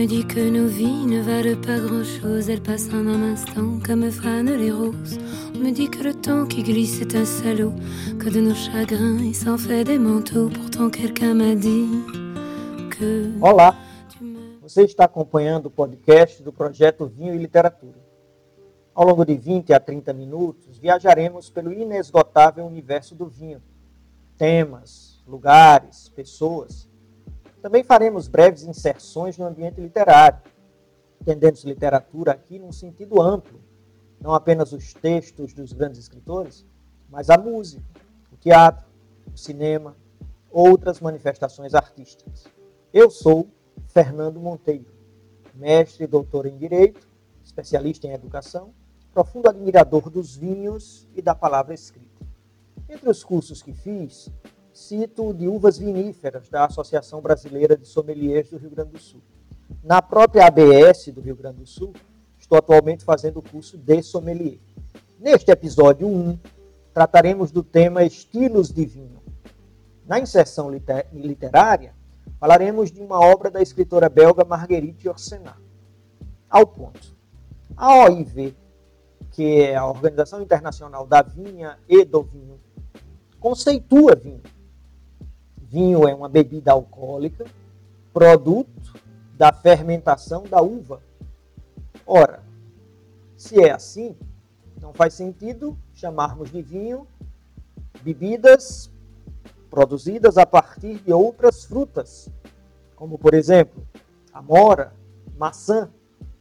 me 0.00 0.06
dit 0.06 0.24
que 0.26 0.40
nos 0.40 0.66
vies 0.66 1.04
ne 1.04 1.20
valent 1.20 1.60
pas 1.60 1.78
grand-chose, 1.78 2.48
elles 2.48 2.62
passent 2.62 2.88
en 2.88 3.06
un 3.06 3.22
instant 3.34 3.78
comme 3.84 4.10
fanent 4.10 4.56
les 4.56 4.72
roses. 4.72 5.18
On 5.54 5.58
me 5.58 5.72
dit 5.72 5.90
que 5.90 6.02
le 6.02 6.14
temps 6.14 6.46
qui 6.46 6.62
glisse 6.62 7.02
est 7.02 7.14
un 7.14 7.26
salaud, 7.26 7.74
que 8.18 8.30
de 8.30 8.40
nos 8.40 8.54
chagrins 8.54 9.18
il 9.18 9.34
s'en 9.34 9.58
fait 9.58 9.84
des 9.84 9.98
manteaux. 9.98 10.48
Pourtant 10.48 10.88
quelqu'un 10.88 11.34
m'a 11.34 11.54
dit 11.54 11.86
que... 12.92 13.30
Olá, 13.42 13.76
você 14.62 14.84
está 14.84 15.04
acompanhando 15.04 15.66
o 15.66 15.70
podcast 15.70 16.42
do 16.42 16.50
projeto 16.50 17.04
Vinho 17.06 17.34
e 17.34 17.38
Literatura. 17.38 18.00
Ao 18.94 19.04
longo 19.04 19.26
de 19.26 19.36
20 19.36 19.74
a 19.74 19.80
30 19.80 20.14
minutos, 20.14 20.78
viajaremos 20.78 21.50
pelo 21.50 21.74
inesgotável 21.74 22.64
universo 22.64 23.14
do 23.14 23.26
vinho. 23.26 23.60
Temas, 24.38 25.22
lugares, 25.26 26.08
pessoas 26.08 26.88
também 27.60 27.84
faremos 27.84 28.28
breves 28.28 28.64
inserções 28.64 29.36
no 29.36 29.46
ambiente 29.46 29.80
literário, 29.80 30.40
entendendo 31.20 31.58
literatura 31.64 32.32
aqui 32.32 32.58
num 32.58 32.72
sentido 32.72 33.20
amplo, 33.20 33.60
não 34.20 34.34
apenas 34.34 34.72
os 34.72 34.92
textos 34.94 35.52
dos 35.52 35.72
grandes 35.72 36.00
escritores, 36.00 36.66
mas 37.08 37.30
a 37.30 37.36
música, 37.36 37.82
o 38.32 38.36
teatro, 38.36 38.86
o 39.32 39.36
cinema, 39.36 39.96
outras 40.50 41.00
manifestações 41.00 41.74
artísticas. 41.74 42.46
Eu 42.92 43.10
sou 43.10 43.48
Fernando 43.88 44.40
Monteiro, 44.40 44.92
mestre 45.54 46.04
e 46.04 46.06
doutor 46.06 46.46
em 46.46 46.56
Direito, 46.56 47.06
especialista 47.42 48.06
em 48.06 48.12
Educação, 48.12 48.72
profundo 49.12 49.48
admirador 49.48 50.08
dos 50.08 50.36
vinhos 50.36 51.08
e 51.14 51.22
da 51.22 51.34
palavra 51.34 51.74
escrita. 51.74 52.24
Entre 52.88 53.08
os 53.08 53.22
cursos 53.22 53.62
que 53.62 53.72
fiz, 53.72 54.30
cito 54.72 55.34
de 55.34 55.48
uvas 55.48 55.78
viníferas 55.78 56.48
da 56.48 56.64
Associação 56.64 57.20
Brasileira 57.20 57.76
de 57.76 57.86
Sommeliers 57.86 58.50
do 58.50 58.56
Rio 58.56 58.70
Grande 58.70 58.92
do 58.92 58.98
Sul. 58.98 59.20
Na 59.82 60.00
própria 60.00 60.46
ABS 60.46 61.08
do 61.12 61.20
Rio 61.20 61.36
Grande 61.36 61.58
do 61.58 61.66
Sul, 61.66 61.92
estou 62.38 62.58
atualmente 62.58 63.04
fazendo 63.04 63.38
o 63.38 63.42
curso 63.42 63.76
de 63.76 64.02
sommelier. 64.02 64.58
Neste 65.18 65.50
episódio 65.50 66.08
1, 66.08 66.38
trataremos 66.92 67.50
do 67.50 67.62
tema 67.62 68.04
estilos 68.04 68.70
de 68.70 68.84
vinho. 68.84 69.20
Na 70.06 70.18
inserção 70.18 70.70
literária, 71.12 71.94
falaremos 72.38 72.90
de 72.90 73.00
uma 73.00 73.20
obra 73.20 73.50
da 73.50 73.62
escritora 73.62 74.08
belga 74.08 74.44
Marguerite 74.44 75.06
Yourcenar. 75.06 75.60
Ao 76.48 76.66
ponto. 76.66 77.14
A 77.76 78.04
OIV, 78.04 78.56
que 79.30 79.62
é 79.62 79.76
a 79.76 79.86
Organização 79.86 80.42
Internacional 80.42 81.06
da 81.06 81.22
Vinha 81.22 81.78
e 81.88 82.04
do 82.04 82.22
Vinho, 82.22 82.58
conceitua 83.38 84.14
vinho 84.14 84.42
Vinho 85.70 86.08
é 86.08 86.12
uma 86.12 86.28
bebida 86.28 86.72
alcoólica, 86.72 87.44
produto 88.12 88.92
da 89.36 89.52
fermentação 89.52 90.42
da 90.42 90.60
uva. 90.60 91.00
Ora, 92.04 92.42
se 93.36 93.62
é 93.62 93.70
assim, 93.70 94.16
não 94.82 94.92
faz 94.92 95.14
sentido 95.14 95.78
chamarmos 95.94 96.50
de 96.50 96.60
vinho 96.60 97.06
bebidas 98.02 98.90
produzidas 99.70 100.36
a 100.36 100.44
partir 100.44 100.98
de 100.98 101.12
outras 101.12 101.64
frutas, 101.64 102.28
como 102.96 103.16
por 103.16 103.32
exemplo, 103.32 103.86
amora, 104.32 104.92
maçã. 105.38 105.88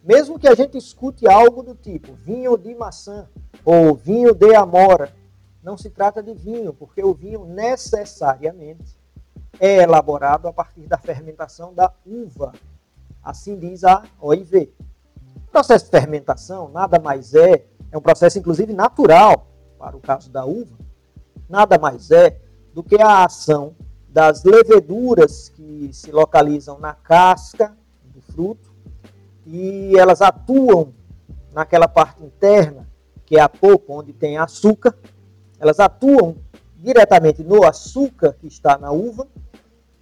Mesmo 0.04 0.40
que 0.40 0.48
a 0.48 0.56
gente 0.56 0.76
escute 0.76 1.30
algo 1.30 1.62
do 1.62 1.76
tipo 1.76 2.14
vinho 2.14 2.58
de 2.58 2.74
maçã 2.74 3.30
ou 3.64 3.94
vinho 3.94 4.34
de 4.34 4.56
amora, 4.56 5.14
não 5.62 5.78
se 5.78 5.92
trata 5.92 6.24
de 6.24 6.34
vinho, 6.34 6.74
porque 6.74 7.04
o 7.04 7.14
vinho 7.14 7.46
necessariamente 7.46 8.99
é 9.60 9.84
elaborado 9.84 10.48
a 10.48 10.54
partir 10.54 10.88
da 10.88 10.98
fermentação 10.98 11.74
da 11.74 11.92
uva. 12.06 12.54
Assim 13.24 13.58
diz 13.58 13.84
a 13.84 14.04
OIV. 14.22 14.74
O 15.36 15.52
processo 15.52 15.86
de 15.86 15.92
fermentação 15.92 16.70
nada 16.70 17.00
mais 17.00 17.34
é, 17.34 17.66
é 17.92 17.98
um 17.98 18.02
processo 18.02 18.40
inclusive 18.40 18.74
natural, 18.74 19.48
para 19.78 19.98
o 19.98 20.00
caso 20.00 20.30
da 20.30 20.46
uva, 20.46 20.78
nada 21.50 21.78
mais 21.78 22.12
é 22.12 22.40
do 22.74 22.84
que 22.84 23.02
a 23.02 23.26
ação 23.26 23.76
das 24.08 24.44
leveduras 24.44 25.50
que 25.50 25.90
se 25.92 26.12
localizam 26.12 26.80
na 26.80 26.94
casca 26.94 27.76
do 28.04 28.22
fruto 28.22 28.72
e 29.46 29.98
elas 29.98 30.22
atuam 30.22 30.94
naquela 31.52 31.88
parte 31.88 32.24
interna, 32.24 32.88
que 33.26 33.38
é 33.38 33.42
a 33.42 33.50
polpa, 33.50 33.94
onde 33.94 34.14
tem 34.14 34.38
açúcar, 34.38 34.96
elas 35.60 35.80
atuam 35.80 36.38
diretamente 36.78 37.44
no 37.44 37.64
açúcar 37.64 38.34
que 38.34 38.48
está 38.48 38.78
na 38.78 38.92
uva 38.92 39.28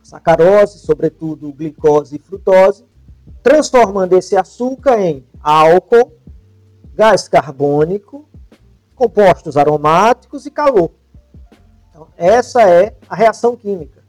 sacarose, 0.08 0.80
sobretudo 0.80 1.52
glicose 1.52 2.16
e 2.16 2.20
frutose, 2.20 2.86
transformando 3.44 4.14
esse 4.14 4.38
açúcar 4.38 5.02
em 5.02 5.26
álcool, 5.42 6.14
gás 6.94 7.28
carbônico, 7.28 8.26
compostos 8.96 9.58
aromáticos 9.58 10.46
e 10.46 10.52
calor. 10.52 10.92
Então, 11.90 12.08
essa 12.16 12.62
é 12.62 12.96
a 13.10 13.16
reação 13.16 13.58
química. 13.58 14.02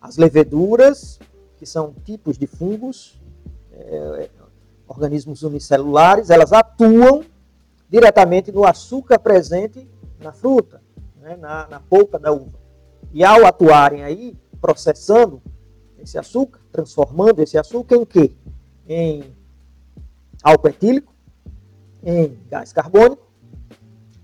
As 0.00 0.16
leveduras, 0.16 1.18
que 1.56 1.66
são 1.66 1.92
tipos 2.04 2.38
de 2.38 2.46
fungos, 2.46 3.20
é, 3.72 4.30
organismos 4.86 5.42
unicelulares, 5.42 6.30
elas 6.30 6.52
atuam 6.52 7.24
diretamente 7.88 8.52
no 8.52 8.64
açúcar 8.64 9.18
presente 9.18 9.90
na 10.20 10.32
fruta, 10.32 10.80
né, 11.20 11.36
na, 11.36 11.66
na 11.66 11.80
polpa 11.80 12.16
da 12.16 12.30
uva. 12.30 12.64
E 13.12 13.24
ao 13.24 13.44
atuarem 13.44 14.04
aí, 14.04 14.36
processando 14.60 15.42
esse 15.98 16.18
açúcar, 16.18 16.60
transformando 16.72 17.40
esse 17.40 17.58
açúcar 17.58 17.96
em 17.96 18.04
quê? 18.04 18.32
Em 18.88 19.34
álcool 20.42 20.68
etílico, 20.68 21.14
em 22.02 22.38
gás 22.48 22.72
carbônico, 22.72 23.26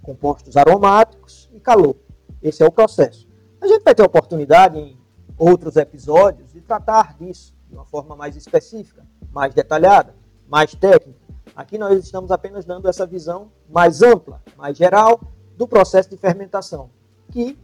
compostos 0.03 0.57
aromáticos 0.57 1.49
e 1.55 1.61
calor. 1.61 1.97
Esse 2.43 2.63
é 2.63 2.67
o 2.67 2.73
processo. 2.73 3.29
A 3.61 3.67
gente 3.67 3.83
vai 3.83 3.95
ter 3.95 4.03
oportunidade 4.03 4.79
em 4.79 4.99
outros 5.39 5.77
episódios 5.77 6.53
de 6.53 6.61
tratar 6.61 7.17
disso 7.17 7.55
de 7.69 7.75
uma 7.75 7.85
forma 7.85 8.15
mais 8.15 8.37
específica, 8.37 9.05
mais 9.33 9.55
detalhada, 9.55 10.15
mais 10.49 10.75
técnica. 10.75 11.21
Aqui 11.55 11.79
nós 11.79 12.05
estamos 12.05 12.31
apenas 12.31 12.65
dando 12.65 12.89
essa 12.89 13.07
visão 13.07 13.51
mais 13.69 14.03
ampla, 14.03 14.43
mais 14.57 14.77
geral 14.77 15.21
do 15.57 15.67
processo 15.67 16.11
de 16.11 16.17
fermentação, 16.17 16.91
que 17.31 17.59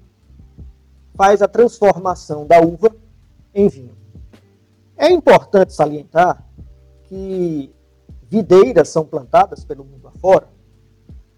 faz 1.18 1.42
a 1.42 1.48
transformação 1.48 2.46
da 2.46 2.60
uva 2.60 2.94
em 3.52 3.68
vinho. 3.68 3.96
É 4.96 5.10
importante 5.10 5.74
salientar 5.74 6.46
que 7.08 7.74
videiras 8.30 8.88
são 8.88 9.04
plantadas 9.04 9.64
pelo 9.64 9.84
mundo 9.84 10.06
afora. 10.06 10.48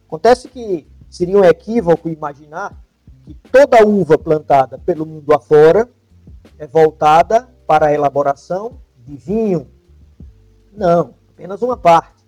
Acontece 0.06 0.48
que 0.48 0.86
seria 1.08 1.38
um 1.38 1.44
equívoco 1.44 2.10
imaginar 2.10 2.84
que 3.24 3.32
toda 3.50 3.86
uva 3.86 4.18
plantada 4.18 4.76
pelo 4.78 5.06
mundo 5.06 5.32
afora 5.32 5.88
é 6.58 6.66
voltada 6.66 7.48
para 7.66 7.86
a 7.86 7.92
elaboração 7.94 8.80
de 8.98 9.16
vinho. 9.16 9.66
Não, 10.72 11.14
apenas 11.30 11.62
uma 11.62 11.76
parte. 11.76 12.22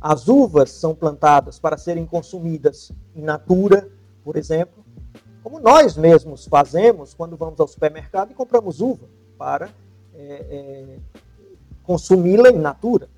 As 0.00 0.26
uvas 0.26 0.70
são 0.70 0.96
plantadas 0.96 1.60
para 1.60 1.76
serem 1.76 2.06
consumidas 2.06 2.90
in 3.14 3.22
natura, 3.22 3.88
por 4.24 4.36
exemplo, 4.36 4.84
como 5.42 5.58
nós 5.58 5.96
mesmos 5.96 6.46
fazemos 6.46 7.14
quando 7.14 7.36
vamos 7.36 7.58
ao 7.60 7.68
supermercado 7.68 8.30
e 8.30 8.34
compramos 8.34 8.80
uva 8.80 9.08
para 9.38 9.70
é, 10.14 10.18
é, 10.50 10.98
consumi-la 11.82 12.50
in 12.50 12.58
natura. 12.58 13.08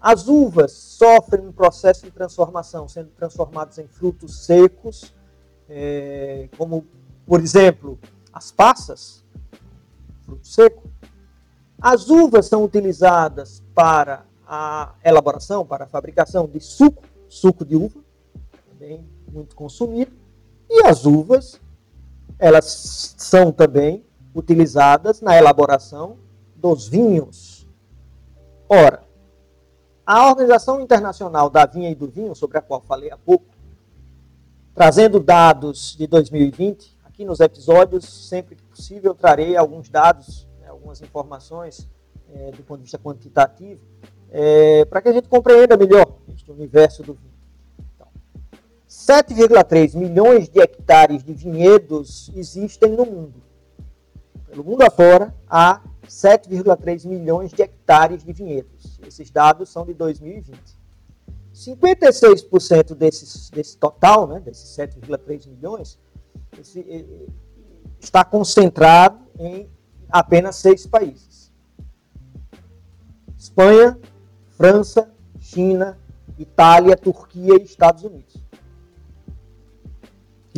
As 0.00 0.28
uvas 0.28 0.72
sofrem 0.72 1.46
um 1.46 1.52
processo 1.52 2.04
de 2.04 2.10
transformação, 2.10 2.88
sendo 2.88 3.10
transformadas 3.10 3.78
em 3.78 3.86
frutos 3.88 4.44
secos, 4.44 5.14
é, 5.68 6.48
como, 6.56 6.86
por 7.26 7.40
exemplo, 7.40 7.98
as 8.32 8.52
passas, 8.52 9.24
fruto 10.24 10.46
seco. 10.46 10.88
As 11.80 12.10
uvas 12.10 12.46
são 12.46 12.64
utilizadas 12.64 13.62
para 13.74 14.24
a 14.46 14.94
elaboração, 15.04 15.64
para 15.64 15.84
a 15.84 15.88
fabricação 15.88 16.46
de 16.46 16.60
suco, 16.60 17.02
suco 17.28 17.64
de 17.64 17.76
uva, 17.76 18.00
também 18.68 19.04
muito 19.30 19.54
consumido. 19.54 20.12
E 20.70 20.86
as 20.86 21.04
uvas 21.04 21.60
elas 22.38 23.14
são 23.16 23.52
também 23.52 24.04
utilizadas 24.34 25.20
na 25.20 25.36
elaboração 25.36 26.16
dos 26.54 26.88
vinhos. 26.88 27.66
Ora, 28.68 29.02
a 30.04 30.28
Organização 30.28 30.80
Internacional 30.80 31.50
da 31.50 31.66
Vinha 31.66 31.90
e 31.90 31.94
do 31.94 32.08
Vinho, 32.08 32.34
sobre 32.34 32.58
a 32.58 32.62
qual 32.62 32.80
falei 32.80 33.10
há 33.10 33.16
pouco, 33.16 33.46
trazendo 34.74 35.20
dados 35.20 35.96
de 35.96 36.06
2020, 36.06 36.96
aqui 37.04 37.24
nos 37.24 37.40
episódios, 37.40 38.04
sempre 38.28 38.54
que 38.54 38.62
possível, 38.62 39.14
trarei 39.14 39.56
alguns 39.56 39.88
dados, 39.88 40.46
né, 40.60 40.68
algumas 40.68 41.02
informações 41.02 41.88
é, 42.32 42.50
do 42.52 42.62
ponto 42.62 42.78
de 42.78 42.84
vista 42.84 42.98
quantitativo, 42.98 43.80
é, 44.30 44.84
para 44.84 45.02
que 45.02 45.08
a 45.08 45.12
gente 45.12 45.28
compreenda 45.28 45.76
melhor 45.76 46.06
este 46.28 46.50
universo 46.50 47.02
do 47.02 47.14
vinho. 47.14 47.37
7,3 48.88 49.94
milhões 49.94 50.48
de 50.48 50.60
hectares 50.60 51.22
de 51.22 51.34
vinhedos 51.34 52.30
existem 52.34 52.92
no 52.92 53.04
mundo. 53.04 53.42
pelo 54.46 54.64
mundo 54.64 54.82
afora, 54.82 55.34
há 55.46 55.82
7,3 56.08 57.06
milhões 57.06 57.52
de 57.52 57.60
hectares 57.60 58.24
de 58.24 58.32
vinhedos. 58.32 58.98
Esses 59.06 59.30
dados 59.30 59.68
são 59.68 59.84
de 59.84 59.92
2020. 59.92 60.58
56% 61.54 62.94
desses, 62.94 63.50
desse 63.50 63.76
total, 63.76 64.26
né, 64.26 64.40
desses 64.40 64.74
7,3 64.74 65.46
milhões, 65.48 65.98
esse, 66.58 67.28
está 68.00 68.24
concentrado 68.24 69.18
em 69.38 69.68
apenas 70.08 70.56
seis 70.56 70.86
países: 70.86 71.52
Espanha, 73.36 73.98
França, 74.56 75.12
China, 75.38 75.98
Itália, 76.38 76.96
Turquia 76.96 77.60
e 77.60 77.64
Estados 77.64 78.02
Unidos. 78.02 78.47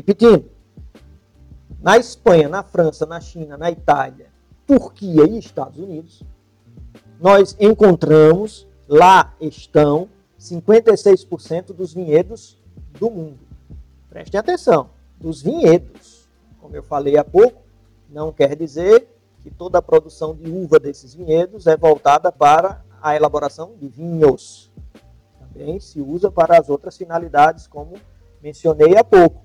Repetindo, 0.01 0.51
na 1.79 1.99
Espanha, 1.99 2.49
na 2.49 2.63
França, 2.63 3.05
na 3.05 3.21
China, 3.21 3.59
na 3.59 3.71
Itália, 3.71 4.29
Turquia 4.67 5.29
e 5.29 5.39
Estados 5.39 5.79
Unidos, 5.79 6.23
nós 7.21 7.55
encontramos, 7.61 8.67
lá 8.89 9.35
estão 9.39 10.09
56% 10.39 11.75
dos 11.75 11.93
vinhedos 11.93 12.59
do 12.99 13.11
mundo. 13.11 13.41
Prestem 14.09 14.41
atenção, 14.41 14.89
dos 15.21 15.43
vinhedos. 15.43 16.27
Como 16.59 16.75
eu 16.75 16.83
falei 16.83 17.19
há 17.19 17.25
pouco, 17.25 17.61
não 18.09 18.33
quer 18.33 18.57
dizer 18.57 19.07
que 19.43 19.51
toda 19.51 19.77
a 19.77 19.83
produção 19.83 20.35
de 20.35 20.51
uva 20.51 20.79
desses 20.79 21.15
vinhedos 21.15 21.67
é 21.67 21.77
voltada 21.77 22.33
para 22.33 22.83
a 23.03 23.15
elaboração 23.15 23.75
de 23.79 23.87
vinhos. 23.87 24.71
Também 25.39 25.79
se 25.79 26.01
usa 26.01 26.31
para 26.31 26.59
as 26.59 26.71
outras 26.71 26.97
finalidades, 26.97 27.67
como 27.67 27.97
mencionei 28.43 28.97
há 28.97 29.05
pouco. 29.05 29.43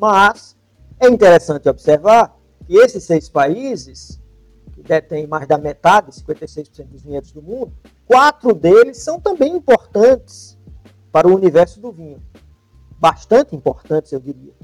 Mas 0.00 0.56
é 0.98 1.08
interessante 1.08 1.68
observar 1.68 2.34
que 2.66 2.74
esses 2.74 3.04
seis 3.04 3.28
países, 3.28 4.18
que 4.72 4.82
detêm 4.82 5.26
mais 5.26 5.46
da 5.46 5.58
metade, 5.58 6.10
56% 6.10 6.86
dos 6.86 7.02
vinhedos 7.02 7.32
do 7.32 7.42
mundo, 7.42 7.70
quatro 8.06 8.54
deles 8.54 8.96
são 8.96 9.20
também 9.20 9.54
importantes 9.54 10.58
para 11.12 11.28
o 11.28 11.34
universo 11.34 11.80
do 11.80 11.92
vinho. 11.92 12.22
Bastante 12.98 13.54
importantes, 13.54 14.10
eu 14.12 14.20
diria. 14.20 14.54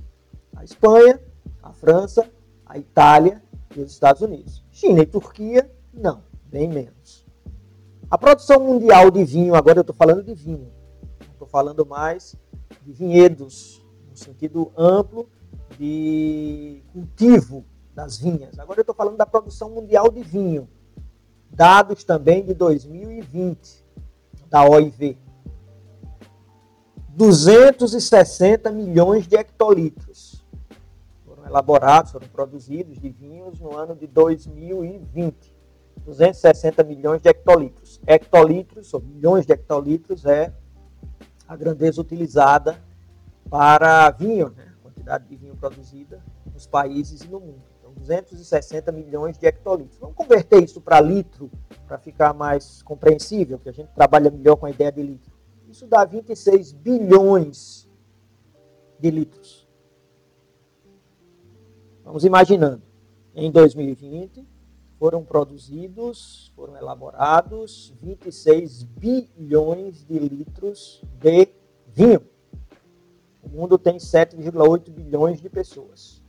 A 0.56 0.65
Espanha, 0.65 1.21
a 1.62 1.71
França, 1.71 2.27
a 2.65 2.79
Itália 2.79 3.43
e 3.77 3.81
os 3.81 3.93
Estados 3.93 4.23
Unidos. 4.23 4.65
China 4.71 5.03
e 5.03 5.06
Turquia, 5.06 5.71
não, 5.93 6.23
bem 6.47 6.67
menos. 6.67 7.27
A 8.11 8.17
produção 8.17 8.61
mundial 8.61 9.11
de 9.11 9.23
vinho, 9.23 9.55
agora 9.55 9.79
eu 9.79 9.83
estou 9.83 9.94
falando 9.94 10.23
de 10.23 10.33
vinho, 10.33 10.73
não 11.27 11.33
estou 11.33 11.47
falando 11.47 11.85
mais 11.85 12.35
de 12.83 12.93
vinhedos, 12.93 13.75
no 14.17 14.25
sentido 14.25 14.73
amplo 14.77 15.29
de 15.79 16.83
cultivo 16.93 17.65
das 17.95 18.19
vinhas. 18.19 18.59
Agora 18.59 18.81
eu 18.81 18.83
estou 18.83 18.95
falando 18.95 19.17
da 19.17 19.27
produção 19.27 19.71
mundial 19.71 20.11
de 20.11 20.23
vinho. 20.23 20.69
Dados 21.51 22.03
também 22.03 22.45
de 22.45 22.55
2020, 22.55 23.85
da 24.49 24.65
OIV. 24.65 25.19
260 27.11 28.71
milhões 28.73 29.27
de 29.27 29.37
hectolitros 29.37 30.45
foram 31.25 31.47
elaborados, 31.47 32.12
foram 32.12 32.29
produzidos 32.29 32.99
de 32.99 33.09
vinhos 33.09 33.61
no 33.61 33.75
ano 33.77 33.95
de 33.95 34.07
2020. 34.07 35.55
260 36.05 36.85
milhões 36.85 37.21
de 37.21 37.29
hectolitros. 37.29 38.01
Hectolitros, 38.07 38.93
ou 38.93 39.01
milhões 39.01 39.47
de 39.47 39.53
hectolitros, 39.53 40.25
é 40.25 40.53
a 41.49 41.57
grandeza 41.57 42.01
utilizada 42.01 42.86
para 43.49 44.11
vinho, 44.11 44.51
né? 44.51 44.73
quantidade 44.83 45.29
de 45.29 45.37
vinho 45.37 45.57
produzida 45.57 46.23
nos 46.53 46.67
países 46.67 47.23
e 47.23 47.29
no 47.29 47.41
mundo. 47.41 47.63
Então, 47.79 47.93
260 47.93 48.91
milhões 48.93 49.39
de 49.39 49.47
hectolitros. 49.47 49.99
Vamos 49.99 50.17
converter 50.17 50.63
isso 50.63 50.81
para 50.81 51.01
litro, 51.01 51.51
para 51.87 51.99
ficar 51.99 52.35
mais 52.35 52.83
compreensível, 52.83 53.59
que 53.59 53.69
a 53.69 53.73
gente 53.73 53.89
trabalha 53.95 54.31
melhor 54.31 54.57
com 54.57 54.67
a 54.67 54.71
ideia 54.71 54.91
de 54.91 55.03
litro. 55.03 55.33
Isso 55.69 55.87
dá 55.87 56.05
26 56.05 56.73
bilhões 56.73 57.89
de 58.99 59.11
litros. 59.11 59.69
Vamos 62.05 62.25
imaginando, 62.25 62.83
em 63.35 63.51
2020 63.51 64.47
foram 64.99 65.23
produzidos, 65.23 66.53
foram 66.57 66.77
elaborados 66.77 67.93
26 68.01 68.85
bilhões 68.85 70.05
de 70.05 70.19
litros 70.19 71.03
de 71.21 71.49
vinho. 71.87 72.23
O 73.56 73.61
mundo 73.61 73.79
tem 73.79 73.97
7,8 73.97 74.91
bilhões 74.91 75.41
de 75.41 75.49
pessoas. 75.49 76.23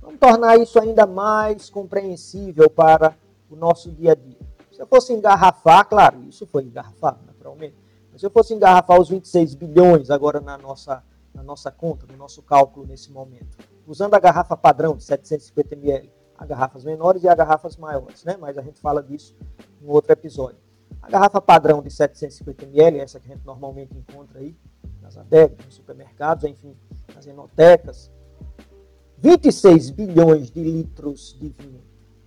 Vamos 0.00 0.20
tornar 0.20 0.56
isso 0.56 0.78
ainda 0.78 1.04
mais 1.04 1.68
compreensível 1.68 2.70
para 2.70 3.16
o 3.50 3.56
nosso 3.56 3.90
dia 3.90 4.12
a 4.12 4.14
dia. 4.14 4.38
Se 4.70 4.80
eu 4.80 4.86
fosse 4.86 5.12
engarrafar, 5.12 5.88
claro, 5.88 6.22
isso 6.28 6.46
foi 6.46 6.62
engarrafado 6.62 7.18
naturalmente, 7.26 7.74
mas 8.12 8.20
se 8.20 8.26
eu 8.28 8.30
fosse 8.30 8.54
engarrafar 8.54 9.00
os 9.00 9.08
26 9.08 9.56
bilhões 9.56 10.10
agora 10.10 10.40
na 10.40 10.56
nossa, 10.56 11.02
na 11.34 11.42
nossa 11.42 11.72
conta, 11.72 12.06
no 12.06 12.16
nosso 12.16 12.40
cálculo 12.40 12.86
nesse 12.86 13.10
momento, 13.10 13.58
usando 13.88 14.14
a 14.14 14.20
garrafa 14.20 14.56
padrão 14.56 14.96
de 14.96 15.02
750 15.02 15.74
ml, 15.74 16.08
há 16.38 16.46
garrafas 16.46 16.84
menores 16.84 17.24
e 17.24 17.28
há 17.28 17.34
garrafas 17.34 17.76
maiores, 17.76 18.22
né? 18.22 18.36
mas 18.40 18.56
a 18.56 18.62
gente 18.62 18.80
fala 18.80 19.02
disso 19.02 19.34
em 19.82 19.88
outro 19.88 20.12
episódio. 20.12 20.63
A 21.04 21.10
garrafa 21.10 21.38
padrão 21.38 21.82
de 21.82 21.90
750 21.90 22.64
ml, 22.64 22.98
essa 22.98 23.20
que 23.20 23.30
a 23.30 23.34
gente 23.34 23.44
normalmente 23.44 23.94
encontra 23.94 24.40
aí, 24.40 24.56
nas 25.02 25.18
adegas, 25.18 25.66
nos 25.66 25.74
supermercados, 25.74 26.44
enfim, 26.44 26.74
nas 27.14 27.26
enotecas, 27.26 28.10
26 29.18 29.90
bilhões 29.90 30.50
de 30.50 30.62
litros 30.62 31.36
de 31.38 31.50
vinho 31.50 31.82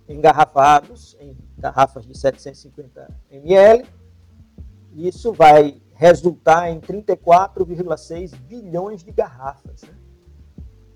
engarrafados 0.08 1.16
em 1.20 1.36
garrafas 1.58 2.06
de 2.06 2.16
750 2.16 3.10
ml. 3.30 3.84
Isso 4.94 5.32
vai 5.32 5.82
resultar 5.94 6.70
em 6.70 6.80
34,6 6.80 8.36
bilhões 8.36 9.02
de 9.02 9.10
garrafas. 9.10 9.82
Né? 9.82 9.94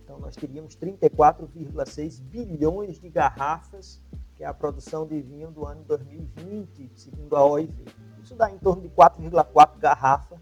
Então, 0.04 0.20
nós 0.20 0.36
teríamos 0.36 0.76
34,6 0.76 2.20
bilhões 2.22 3.00
de 3.00 3.08
garrafas, 3.08 4.00
que 4.42 4.44
é 4.44 4.48
a 4.48 4.52
produção 4.52 5.06
de 5.06 5.20
vinho 5.20 5.52
do 5.52 5.64
ano 5.64 5.84
2020, 5.84 6.90
segundo 6.96 7.36
a 7.36 7.46
OIV. 7.46 7.72
Isso 8.20 8.34
dá 8.34 8.50
em 8.50 8.58
torno 8.58 8.82
de 8.82 8.88
4,4 8.88 9.78
garrafas 9.78 10.40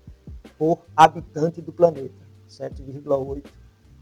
por 0.57 0.87
habitante 0.97 1.61
do 1.61 1.71
planeta. 1.71 2.27
7,8 2.49 3.45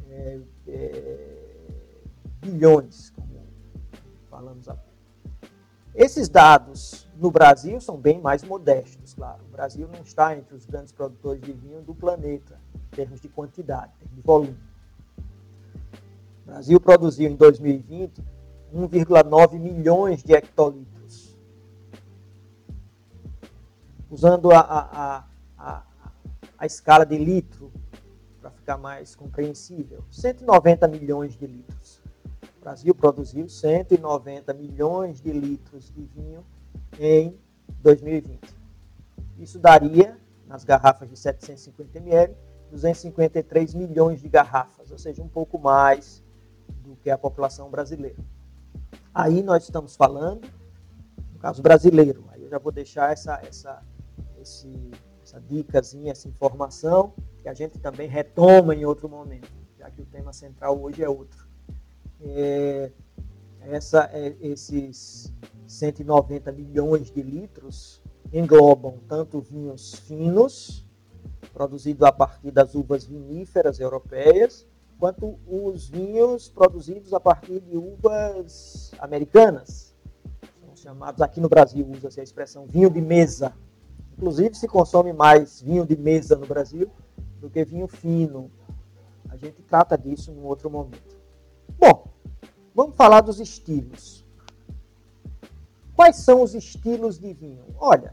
é, 0.08 0.40
é, 0.68 2.00
bilhões, 2.40 3.10
como 3.10 3.44
falamos 4.30 4.68
há 4.68 4.74
pouco. 4.74 4.88
Esses 5.96 6.28
dados 6.28 7.08
no 7.16 7.32
Brasil 7.32 7.80
são 7.80 7.96
bem 7.96 8.20
mais 8.20 8.44
modestos, 8.44 9.14
claro. 9.14 9.42
O 9.48 9.50
Brasil 9.50 9.88
não 9.92 10.02
está 10.02 10.38
entre 10.38 10.54
os 10.54 10.64
grandes 10.64 10.92
produtores 10.92 11.42
de 11.42 11.52
vinho 11.52 11.82
do 11.82 11.92
planeta, 11.92 12.60
em 12.72 12.94
termos 12.94 13.20
de 13.20 13.28
quantidade, 13.28 13.90
em 13.96 13.98
termos 13.98 14.14
de 14.14 14.22
volume. 14.22 14.58
O 16.44 16.46
Brasil 16.46 16.78
produziu 16.78 17.28
em 17.28 17.34
2020 17.34 18.37
1,9 18.74 19.58
milhões 19.58 20.22
de 20.22 20.34
hectolitros. 20.34 21.36
Usando 24.10 24.50
a, 24.50 24.60
a, 24.60 25.24
a, 25.58 25.82
a 26.58 26.66
escala 26.66 27.04
de 27.04 27.18
litro, 27.18 27.70
para 28.40 28.50
ficar 28.50 28.78
mais 28.78 29.14
compreensível, 29.14 30.04
190 30.10 30.88
milhões 30.88 31.36
de 31.36 31.46
litros. 31.46 32.02
O 32.58 32.60
Brasil 32.60 32.94
produziu 32.94 33.48
190 33.48 34.52
milhões 34.54 35.20
de 35.20 35.32
litros 35.32 35.92
de 35.92 36.02
vinho 36.04 36.44
em 36.98 37.38
2020. 37.82 38.56
Isso 39.38 39.58
daria, 39.58 40.18
nas 40.46 40.64
garrafas 40.64 41.08
de 41.08 41.16
750 41.16 41.98
ml, 41.98 42.34
253 42.70 43.74
milhões 43.74 44.20
de 44.20 44.28
garrafas, 44.28 44.90
ou 44.90 44.98
seja, 44.98 45.22
um 45.22 45.28
pouco 45.28 45.58
mais 45.58 46.22
do 46.82 46.96
que 46.96 47.10
a 47.10 47.18
população 47.18 47.70
brasileira. 47.70 48.18
Aí 49.14 49.42
nós 49.42 49.64
estamos 49.64 49.96
falando, 49.96 50.48
no 51.32 51.38
caso 51.38 51.62
brasileiro, 51.62 52.24
aí 52.28 52.42
eu 52.42 52.48
já 52.48 52.58
vou 52.58 52.70
deixar 52.70 53.12
essa, 53.12 53.40
essa, 53.42 53.82
esse, 54.40 54.90
essa 55.22 55.40
dicasinha, 55.40 56.12
essa 56.12 56.28
informação, 56.28 57.12
que 57.42 57.48
a 57.48 57.54
gente 57.54 57.78
também 57.78 58.08
retoma 58.08 58.74
em 58.74 58.84
outro 58.84 59.08
momento, 59.08 59.50
já 59.78 59.90
que 59.90 60.02
o 60.02 60.06
tema 60.06 60.32
central 60.32 60.80
hoje 60.80 61.02
é 61.02 61.08
outro. 61.08 61.46
É, 62.20 62.90
essa, 63.60 64.10
é, 64.12 64.36
esses 64.40 65.32
190 65.66 66.50
milhões 66.52 67.10
de 67.10 67.22
litros 67.22 68.02
englobam 68.32 68.98
tanto 69.08 69.40
vinhos 69.40 69.94
finos, 69.94 70.86
produzidos 71.52 72.02
a 72.02 72.12
partir 72.12 72.50
das 72.50 72.74
uvas 72.74 73.04
viníferas 73.04 73.80
europeias, 73.80 74.66
quanto 74.98 75.38
os 75.46 75.88
vinhos 75.88 76.48
produzidos 76.48 77.12
a 77.14 77.20
partir 77.20 77.60
de 77.60 77.76
uvas 77.76 78.90
americanas. 78.98 79.94
São 80.60 80.76
chamados, 80.76 81.22
aqui 81.22 81.40
no 81.40 81.48
Brasil 81.48 81.86
usa-se 81.88 82.20
a 82.20 82.24
expressão 82.24 82.66
vinho 82.66 82.90
de 82.90 83.00
mesa, 83.00 83.54
Inclusive, 84.18 84.52
se 84.56 84.66
consome 84.66 85.12
mais 85.12 85.62
vinho 85.62 85.86
de 85.86 85.96
mesa 85.96 86.34
no 86.34 86.44
Brasil 86.44 86.90
do 87.40 87.48
que 87.48 87.64
vinho 87.64 87.86
fino. 87.86 88.50
A 89.28 89.36
gente 89.36 89.62
trata 89.62 89.96
disso 89.96 90.32
em 90.32 90.42
outro 90.42 90.68
momento. 90.68 91.16
Bom, 91.78 92.04
vamos 92.74 92.96
falar 92.96 93.20
dos 93.20 93.38
estilos. 93.38 94.26
Quais 95.94 96.16
são 96.16 96.42
os 96.42 96.52
estilos 96.52 97.16
de 97.16 97.32
vinho? 97.32 97.64
Olha, 97.78 98.12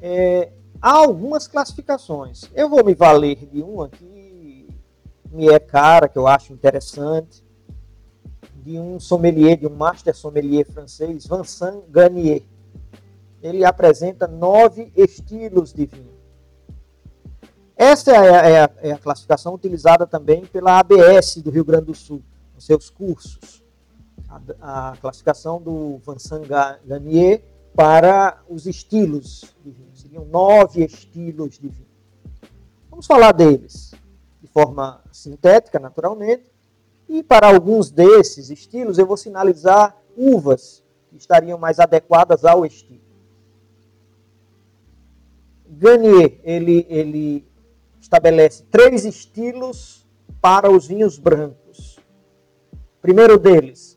é, 0.00 0.52
há 0.80 0.92
algumas 0.92 1.48
classificações. 1.48 2.48
Eu 2.54 2.68
vou 2.68 2.84
me 2.84 2.94
valer 2.94 3.44
de 3.44 3.60
uma 3.60 3.88
que 3.88 4.04
me 5.30 5.48
é 5.48 5.58
cara, 5.58 6.08
que 6.08 6.18
eu 6.18 6.26
acho 6.26 6.52
interessante, 6.52 7.44
de 8.62 8.78
um 8.78 9.00
sommelier, 9.00 9.56
de 9.56 9.66
um 9.66 9.74
master 9.74 10.14
sommelier 10.14 10.66
francês, 10.66 11.26
Vincent 11.26 11.84
Garnier. 11.88 12.42
Ele 13.42 13.64
apresenta 13.64 14.26
nove 14.26 14.92
estilos 14.96 15.72
de 15.72 15.86
vinho. 15.86 16.18
Essa 17.76 18.10
é 18.10 18.16
a, 18.16 18.48
é, 18.48 18.60
a, 18.64 18.70
é 18.82 18.92
a, 18.92 18.98
classificação 18.98 19.54
utilizada 19.54 20.06
também 20.06 20.44
pela 20.44 20.80
ABS 20.80 21.36
do 21.36 21.50
Rio 21.50 21.64
Grande 21.64 21.86
do 21.86 21.94
Sul, 21.94 22.20
nos 22.54 22.66
seus 22.66 22.90
cursos. 22.90 23.62
A, 24.28 24.90
a 24.90 24.96
classificação 24.96 25.62
do 25.62 26.00
Vincent 26.06 26.44
Garnier 26.84 27.42
para 27.74 28.42
os 28.48 28.66
estilos 28.66 29.54
de 29.64 29.70
vinho. 29.70 29.90
Seriam 29.94 30.24
nove 30.24 30.84
estilos 30.84 31.58
de 31.58 31.68
vinho. 31.68 31.86
Vamos 32.90 33.06
falar 33.06 33.30
deles 33.30 33.92
de 33.92 34.07
forma 34.58 35.00
sintética, 35.12 35.78
naturalmente. 35.78 36.44
E 37.08 37.22
para 37.22 37.46
alguns 37.46 37.92
desses 37.92 38.50
estilos, 38.50 38.98
eu 38.98 39.06
vou 39.06 39.16
sinalizar 39.16 39.96
uvas 40.16 40.82
que 41.08 41.16
estariam 41.16 41.56
mais 41.56 41.78
adequadas 41.78 42.44
ao 42.44 42.66
estilo. 42.66 43.00
Garnier, 45.68 46.40
ele, 46.42 46.84
ele 46.90 47.46
estabelece 48.00 48.64
três 48.64 49.04
estilos 49.04 50.04
para 50.40 50.68
os 50.68 50.88
vinhos 50.88 51.18
brancos. 51.18 52.00
Primeiro 53.00 53.38
deles, 53.38 53.96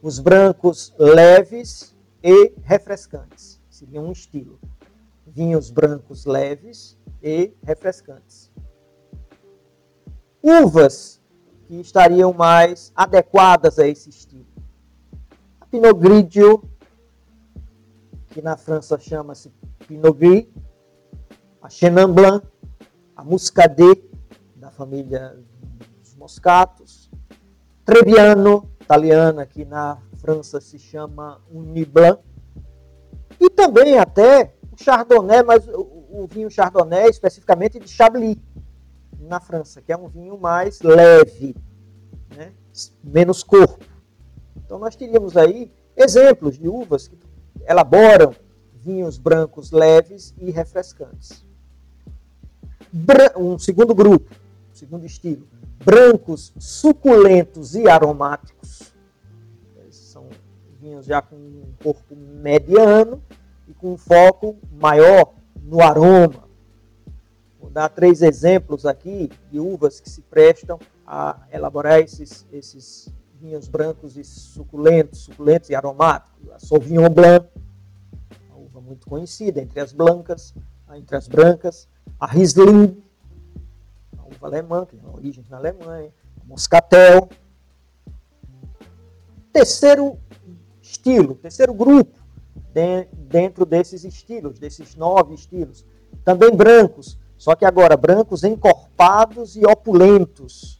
os 0.00 0.18
brancos 0.18 0.94
leves 0.98 1.94
e 2.24 2.54
refrescantes. 2.62 3.60
Seria 3.68 4.00
um 4.00 4.10
estilo. 4.10 4.58
Vinhos 5.26 5.70
brancos 5.70 6.24
leves 6.24 6.96
e 7.22 7.52
refrescantes. 7.62 8.51
Uvas 10.42 11.20
que 11.66 11.80
estariam 11.80 12.32
mais 12.32 12.92
adequadas 12.96 13.78
a 13.78 13.86
esse 13.86 14.10
estilo. 14.10 14.46
A 15.60 15.66
Pinot 15.66 15.94
Grigio, 15.94 16.64
que 18.28 18.42
na 18.42 18.56
França 18.56 18.98
chama-se 18.98 19.52
Pinot 19.86 20.12
Gris, 20.14 20.46
a 21.62 21.68
Chenin 21.68 22.12
Blanc, 22.12 22.44
a 23.14 23.22
Muscadet, 23.22 24.02
da 24.56 24.70
família 24.70 25.38
dos 26.00 26.14
Moscatos, 26.16 27.10
Trebbiano, 27.84 28.68
italiana, 28.80 29.46
que 29.46 29.64
na 29.64 29.98
França 30.18 30.60
se 30.60 30.78
chama 30.78 31.40
Uniblanc, 31.50 32.20
e 33.40 33.48
também 33.48 33.98
até 33.98 34.54
o 34.72 34.82
Chardonnay, 34.82 35.42
mas 35.42 35.66
o, 35.68 35.80
o 36.10 36.26
vinho 36.28 36.50
Chardonnay 36.50 37.08
especificamente 37.08 37.78
de 37.78 37.88
Chablis, 37.88 38.36
na 39.22 39.40
França, 39.40 39.80
que 39.80 39.92
é 39.92 39.96
um 39.96 40.08
vinho 40.08 40.38
mais 40.38 40.80
leve, 40.80 41.56
né? 42.36 42.52
menos 43.02 43.42
corpo. 43.42 43.84
Então 44.56 44.78
nós 44.78 44.96
teríamos 44.96 45.36
aí 45.36 45.70
exemplos 45.96 46.58
de 46.58 46.68
uvas 46.68 47.08
que 47.08 47.18
elaboram 47.66 48.34
vinhos 48.74 49.18
brancos 49.18 49.70
leves 49.70 50.34
e 50.38 50.50
refrescantes 50.50 51.44
um 53.36 53.58
segundo 53.58 53.94
grupo, 53.94 54.30
um 54.70 54.74
segundo 54.74 55.06
estilo, 55.06 55.46
brancos, 55.84 56.52
suculentos 56.58 57.74
e 57.74 57.88
aromáticos. 57.88 58.92
São 59.90 60.28
vinhos 60.80 61.06
já 61.06 61.22
com 61.22 61.36
um 61.36 61.72
corpo 61.82 62.14
mediano 62.14 63.22
e 63.66 63.72
com 63.72 63.94
um 63.94 63.98
foco 63.98 64.58
maior 64.70 65.32
no 65.62 65.80
aroma. 65.80 66.41
Vou 67.62 67.70
dar 67.70 67.88
três 67.88 68.22
exemplos 68.22 68.84
aqui 68.84 69.30
de 69.48 69.60
uvas 69.60 70.00
que 70.00 70.10
se 70.10 70.20
prestam 70.20 70.80
a 71.06 71.46
elaborar 71.52 72.00
esses, 72.00 72.44
esses 72.52 73.08
vinhos 73.40 73.68
brancos 73.68 74.16
e 74.16 74.24
suculentos, 74.24 75.20
suculentos 75.20 75.70
e 75.70 75.74
aromáticos. 75.74 76.50
A 76.50 76.58
Sauvignon 76.58 77.08
Blanc, 77.08 77.48
uma 78.50 78.58
uva 78.58 78.80
muito 78.80 79.08
conhecida 79.08 79.60
entre 79.60 79.78
as 79.78 79.92
blancas, 79.92 80.52
entre 80.92 81.16
as 81.16 81.28
brancas 81.28 81.88
a 82.18 82.26
Riesling, 82.26 83.00
a 84.18 84.22
uva 84.22 84.46
alemã, 84.48 84.84
que 84.84 84.96
tem 84.96 85.08
origem 85.08 85.44
na 85.48 85.56
Alemanha, 85.56 86.12
a 86.40 86.44
Moscatel. 86.44 87.28
Terceiro 89.52 90.18
estilo, 90.80 91.36
terceiro 91.36 91.72
grupo 91.72 92.18
dentro 93.28 93.64
desses 93.64 94.04
estilos, 94.04 94.58
desses 94.58 94.96
nove 94.96 95.34
estilos. 95.34 95.86
Também 96.24 96.54
brancos, 96.54 97.18
só 97.42 97.56
que 97.56 97.64
agora 97.64 97.96
brancos 97.96 98.44
encorpados 98.44 99.56
e 99.56 99.66
opulentos. 99.66 100.78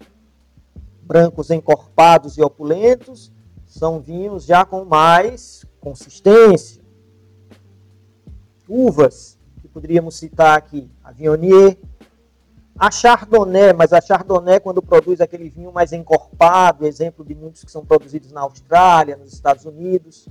Brancos 1.03 1.51
encorpados 1.51 2.39
e 2.39 2.43
opulentos 2.43 3.33
são 3.67 4.01
vinhos 4.01 4.45
já 4.45 4.65
com 4.65 4.85
mais 4.85 5.67
consistência. 5.81 6.81
Uvas 8.69 9.37
poderíamos 9.73 10.15
citar 10.17 10.57
aqui 10.57 10.89
a 11.03 11.11
Viognier, 11.11 11.77
a 12.79 12.93
Chardonnay, 12.93 13.73
mas 13.73 13.93
a 13.93 14.01
Chardonnay, 14.01 14.61
quando 14.61 14.81
produz 14.83 15.21
aquele 15.21 15.49
vinho 15.49 15.73
mais 15.73 15.93
encorpado, 15.93 16.87
exemplo 16.87 17.25
de 17.25 17.35
muitos 17.35 17.65
que 17.65 17.73
são 17.73 17.85
produzidos 17.85 18.31
na 18.31 18.43
Austrália, 18.43 19.17
nos 19.17 19.33
Estados 19.33 19.65
Unidos. 19.65 20.29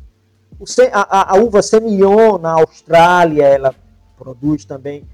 A, 0.94 1.02
a, 1.02 1.36
a, 1.36 1.36
uva 1.42 1.62
Semillon, 1.62 2.38
na 2.38 2.54
Austrália, 2.54 3.44
ela 3.44 3.76
produz 4.18 4.64
também 4.64 5.06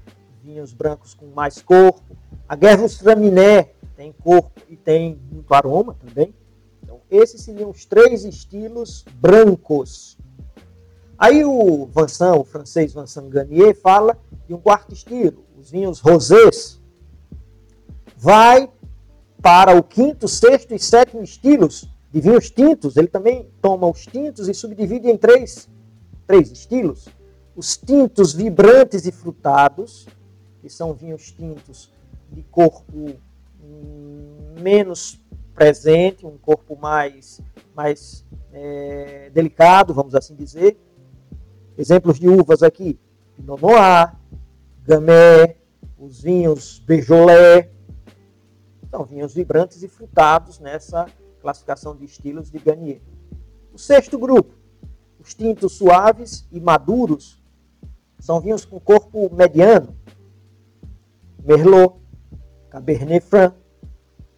vinhos 0.48 0.72
brancos 0.72 1.14
com 1.14 1.26
mais 1.26 1.60
corpo. 1.60 2.16
A 2.48 2.56
Gewürztraminer 2.56 3.74
tem 3.96 4.12
corpo 4.12 4.60
e 4.68 4.76
tem 4.76 5.20
muito 5.30 5.52
aroma 5.52 5.94
também. 5.94 6.34
Então, 6.82 7.00
esses 7.10 7.42
seriam 7.42 7.70
os 7.70 7.84
três 7.84 8.24
estilos 8.24 9.04
brancos 9.20 10.16
Aí 11.18 11.44
o 11.44 11.86
Vincent, 11.86 12.36
o 12.38 12.44
francês 12.44 12.94
Vincent 12.94 13.28
Garnier, 13.28 13.74
fala 13.74 14.16
de 14.46 14.54
um 14.54 14.58
quarto 14.58 14.94
estilo, 14.94 15.44
os 15.58 15.68
vinhos 15.68 15.98
rosés. 15.98 16.80
Vai 18.16 18.70
para 19.42 19.76
o 19.76 19.82
quinto, 19.82 20.28
sexto 20.28 20.72
e 20.74 20.78
sétimo 20.78 21.20
estilos 21.22 21.88
de 22.12 22.20
vinhos 22.20 22.50
tintos. 22.50 22.96
Ele 22.96 23.08
também 23.08 23.50
toma 23.60 23.88
os 23.88 24.06
tintos 24.06 24.48
e 24.48 24.54
subdivide 24.54 25.10
em 25.10 25.16
três, 25.16 25.68
três 26.24 26.52
estilos. 26.52 27.08
Os 27.56 27.76
tintos 27.76 28.32
vibrantes 28.32 29.04
e 29.04 29.10
frutados, 29.10 30.06
que 30.60 30.68
são 30.68 30.94
vinhos 30.94 31.30
tintos 31.32 31.92
de 32.30 32.42
corpo 32.42 33.16
menos 34.60 35.20
presente, 35.54 36.24
um 36.24 36.38
corpo 36.38 36.76
mais, 36.76 37.40
mais 37.74 38.24
é, 38.52 39.30
delicado, 39.30 39.92
vamos 39.92 40.14
assim 40.14 40.34
dizer. 40.34 40.78
Exemplos 41.76 42.18
de 42.18 42.28
uvas 42.28 42.62
aqui: 42.62 42.98
Pinot 43.36 43.60
Noir, 43.60 44.14
Gamay, 44.84 45.56
os 45.98 46.22
vinhos 46.22 46.78
Beaujolais. 46.80 47.68
São 48.90 49.04
vinhos 49.04 49.34
vibrantes 49.34 49.82
e 49.82 49.88
frutados 49.88 50.58
nessa 50.58 51.06
classificação 51.40 51.94
de 51.94 52.04
estilos 52.04 52.50
de 52.50 52.58
Garnier. 52.58 53.00
O 53.72 53.78
sexto 53.78 54.18
grupo, 54.18 54.54
os 55.20 55.34
tintos 55.34 55.72
suaves 55.72 56.48
e 56.50 56.58
maduros, 56.58 57.42
são 58.18 58.40
vinhos 58.40 58.64
com 58.64 58.80
corpo 58.80 59.32
mediano. 59.34 59.94
Merlot, 61.48 61.96
Cabernet 62.68 63.24
Franc, 63.24 63.56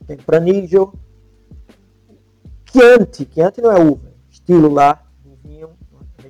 Tempranillo, 0.07 0.95
Chianti. 2.71 3.29
Chianti 3.31 3.61
não 3.61 3.73
é 3.73 3.81
uva, 3.81 4.13
estilo 4.31 4.73
lá 4.73 5.05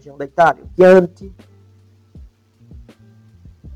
região 0.00 0.16
da 0.16 0.24
Itália, 0.24 0.64
Chianti. 0.74 1.32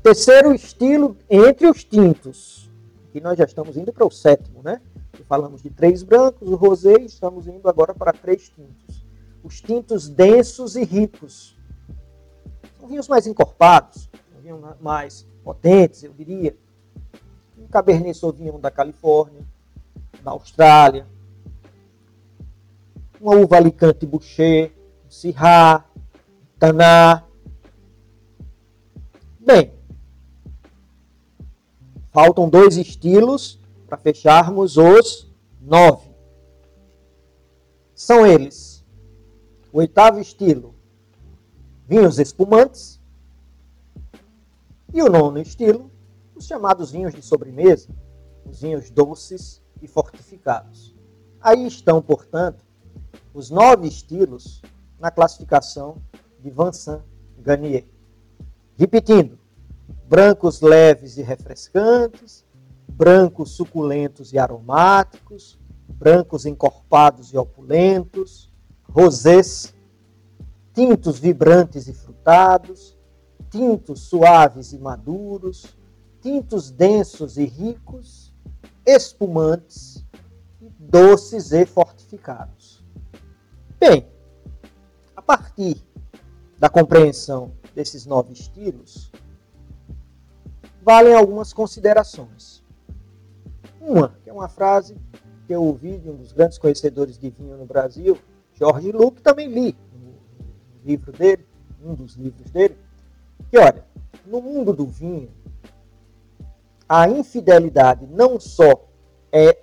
Terceiro 0.01 0.53
estilo 0.53 1.15
entre 1.29 1.67
os 1.67 1.83
tintos. 1.83 2.69
Aqui 3.09 3.21
nós 3.21 3.37
já 3.37 3.45
estamos 3.45 3.77
indo 3.77 3.93
para 3.93 4.05
o 4.05 4.11
sétimo, 4.11 4.61
né? 4.63 4.81
Falamos 5.27 5.61
de 5.61 5.69
três 5.69 6.03
brancos, 6.03 6.49
o 6.49 6.55
rosé, 6.55 7.01
estamos 7.01 7.47
indo 7.47 7.67
agora 7.69 7.93
para 7.93 8.11
três 8.11 8.49
tintos. 8.49 9.05
Os 9.43 9.61
tintos 9.61 10.09
densos 10.09 10.75
e 10.75 10.83
ricos. 10.83 11.57
São 12.79 12.87
vinhos 12.87 13.07
mais 13.07 13.25
encorpados, 13.25 14.09
vinhos 14.41 14.59
mais 14.81 15.27
potentes, 15.43 16.03
eu 16.03 16.13
diria. 16.13 16.55
Um 17.57 17.67
Cabernet 17.67 18.17
Sauvignon 18.17 18.59
da 18.59 18.69
Califórnia, 18.69 19.45
da 20.23 20.31
Austrália. 20.31 21.07
Uma 23.19 23.35
uva 23.35 23.57
Alicante 23.57 24.05
Boucher, 24.05 24.71
um 25.05 25.09
Syrah, 25.09 25.85
Taná. 26.59 27.23
Bem, 29.39 29.73
faltam 32.11 32.49
dois 32.49 32.77
estilos 32.77 33.59
para 33.87 33.97
fecharmos 33.97 34.77
os 34.77 35.31
nove. 35.61 36.09
São 37.93 38.25
eles: 38.25 38.83
o 39.71 39.79
oitavo 39.79 40.19
estilo, 40.19 40.75
vinhos 41.87 42.19
espumantes, 42.19 42.99
e 44.93 45.01
o 45.01 45.09
nono 45.09 45.39
estilo, 45.39 45.91
os 46.35 46.45
chamados 46.45 46.91
vinhos 46.91 47.13
de 47.13 47.21
sobremesa, 47.21 47.89
os 48.45 48.61
vinhos 48.61 48.89
doces 48.89 49.61
e 49.81 49.87
fortificados. 49.87 50.93
Aí 51.39 51.65
estão, 51.65 52.01
portanto, 52.01 52.63
os 53.33 53.49
nove 53.49 53.87
estilos 53.87 54.61
na 54.99 55.11
classificação 55.11 55.97
de 56.39 56.49
Vincent 56.49 57.01
Garnier. 57.39 57.85
Repetindo, 58.77 59.37
brancos 60.07 60.61
leves 60.61 61.17
e 61.17 61.21
refrescantes, 61.21 62.45
brancos 62.87 63.51
suculentos 63.51 64.33
e 64.33 64.37
aromáticos, 64.37 65.59
brancos 65.87 66.45
encorpados 66.45 67.33
e 67.33 67.37
opulentos, 67.37 68.51
rosés, 68.89 69.73
tintos 70.73 71.19
vibrantes 71.19 71.87
e 71.87 71.93
frutados, 71.93 72.97
tintos 73.49 74.01
suaves 74.01 74.73
e 74.73 74.77
maduros, 74.77 75.77
tintos 76.25 76.71
densos 76.71 77.37
e 77.37 77.45
ricos, 77.45 78.33
espumantes, 78.83 80.03
doces 80.79 81.51
e 81.51 81.67
fortificados. 81.67 82.83
Bem, 83.79 84.07
a 85.15 85.21
partir 85.21 85.85
da 86.57 86.67
compreensão 86.67 87.51
desses 87.75 88.07
nove 88.07 88.33
estilos, 88.33 89.11
valem 90.81 91.13
algumas 91.13 91.53
considerações. 91.53 92.63
Uma, 93.79 94.17
que 94.23 94.31
é 94.31 94.33
uma 94.33 94.49
frase 94.49 94.97
que 95.45 95.53
eu 95.53 95.61
ouvi 95.61 95.99
de 95.99 96.09
um 96.09 96.15
dos 96.15 96.33
grandes 96.33 96.57
conhecedores 96.57 97.19
de 97.19 97.29
vinho 97.29 97.55
no 97.55 97.67
Brasil, 97.67 98.17
Jorge 98.51 98.91
Luke, 98.91 99.21
também 99.21 99.47
li 99.47 99.77
no 99.93 100.15
livro 100.83 101.11
dele, 101.11 101.45
um 101.83 101.93
dos 101.93 102.15
livros 102.15 102.49
dele, 102.49 102.75
que 103.47 103.59
olha, 103.59 103.85
no 104.25 104.41
mundo 104.41 104.73
do 104.73 104.87
vinho, 104.87 105.29
a 106.87 107.09
infidelidade 107.09 108.05
não 108.07 108.39
só 108.39 108.87
é 109.31 109.57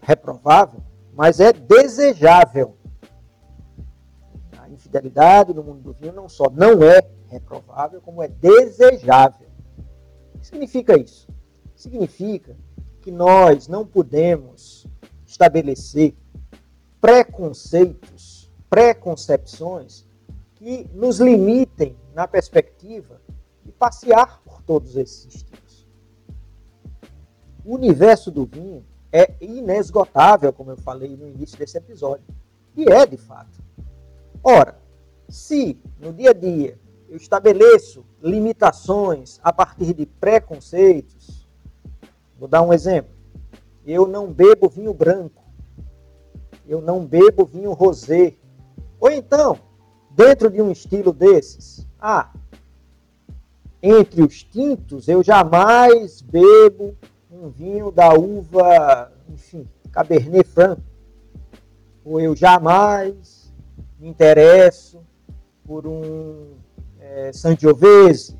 reprovável, 0.00 0.80
mas 1.12 1.40
é 1.40 1.52
desejável. 1.52 2.76
A 4.58 4.68
infidelidade 4.68 5.54
no 5.54 5.62
mundo 5.62 5.80
do 5.80 5.92
vinho 5.92 6.12
não 6.12 6.28
só 6.28 6.50
não 6.50 6.82
é 6.82 7.00
reprovável, 7.28 8.00
como 8.00 8.22
é 8.22 8.28
desejável. 8.28 9.48
O 10.34 10.38
que 10.38 10.46
significa 10.46 10.98
isso? 10.98 11.28
Significa 11.76 12.56
que 13.00 13.10
nós 13.10 13.68
não 13.68 13.86
podemos 13.86 14.86
estabelecer 15.26 16.14
preconceitos, 17.00 18.50
preconcepções 18.68 20.06
que 20.54 20.88
nos 20.94 21.20
limitem 21.20 21.96
na 22.14 22.26
perspectiva 22.26 23.20
de 23.64 23.72
passear 23.72 24.40
por 24.42 24.62
todos 24.62 24.96
esses. 24.96 25.44
O 27.64 27.74
universo 27.74 28.30
do 28.30 28.44
vinho 28.44 28.84
é 29.10 29.32
inesgotável, 29.40 30.52
como 30.52 30.72
eu 30.72 30.76
falei 30.76 31.16
no 31.16 31.26
início 31.26 31.56
desse 31.56 31.78
episódio. 31.78 32.24
E 32.76 32.84
é 32.90 33.06
de 33.06 33.16
fato. 33.16 33.62
Ora, 34.42 34.76
se 35.28 35.78
no 35.98 36.12
dia 36.12 36.30
a 36.30 36.32
dia 36.34 36.78
eu 37.08 37.16
estabeleço 37.16 38.04
limitações 38.22 39.38
a 39.42 39.52
partir 39.52 39.94
de 39.94 40.04
preconceitos, 40.04 41.46
vou 42.38 42.48
dar 42.48 42.62
um 42.62 42.72
exemplo. 42.72 43.14
Eu 43.86 44.06
não 44.06 44.32
bebo 44.32 44.68
vinho 44.68 44.92
branco. 44.92 45.42
Eu 46.66 46.80
não 46.80 47.06
bebo 47.06 47.44
vinho 47.44 47.72
rosé. 47.72 48.34
Ou 48.98 49.10
então, 49.10 49.58
dentro 50.10 50.50
de 50.50 50.60
um 50.60 50.70
estilo 50.70 51.12
desses, 51.12 51.86
ah, 52.00 52.32
entre 53.82 54.22
os 54.22 54.42
tintos, 54.42 55.08
eu 55.08 55.22
jamais 55.22 56.22
bebo 56.22 56.96
um 57.34 57.50
vinho 57.50 57.90
da 57.90 58.14
uva, 58.14 59.12
enfim, 59.28 59.68
Cabernet 59.90 60.48
Franc. 60.48 60.80
Ou 62.04 62.20
eu 62.20 62.36
jamais 62.36 63.52
me 63.98 64.08
interesso 64.08 65.04
por 65.64 65.86
um 65.86 66.54
é, 67.00 67.32
Sangiovese. 67.32 68.38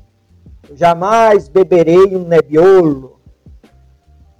Eu 0.69 0.77
jamais 0.77 1.49
beberei 1.49 2.15
um 2.15 2.25
Nebbiolo. 2.25 3.19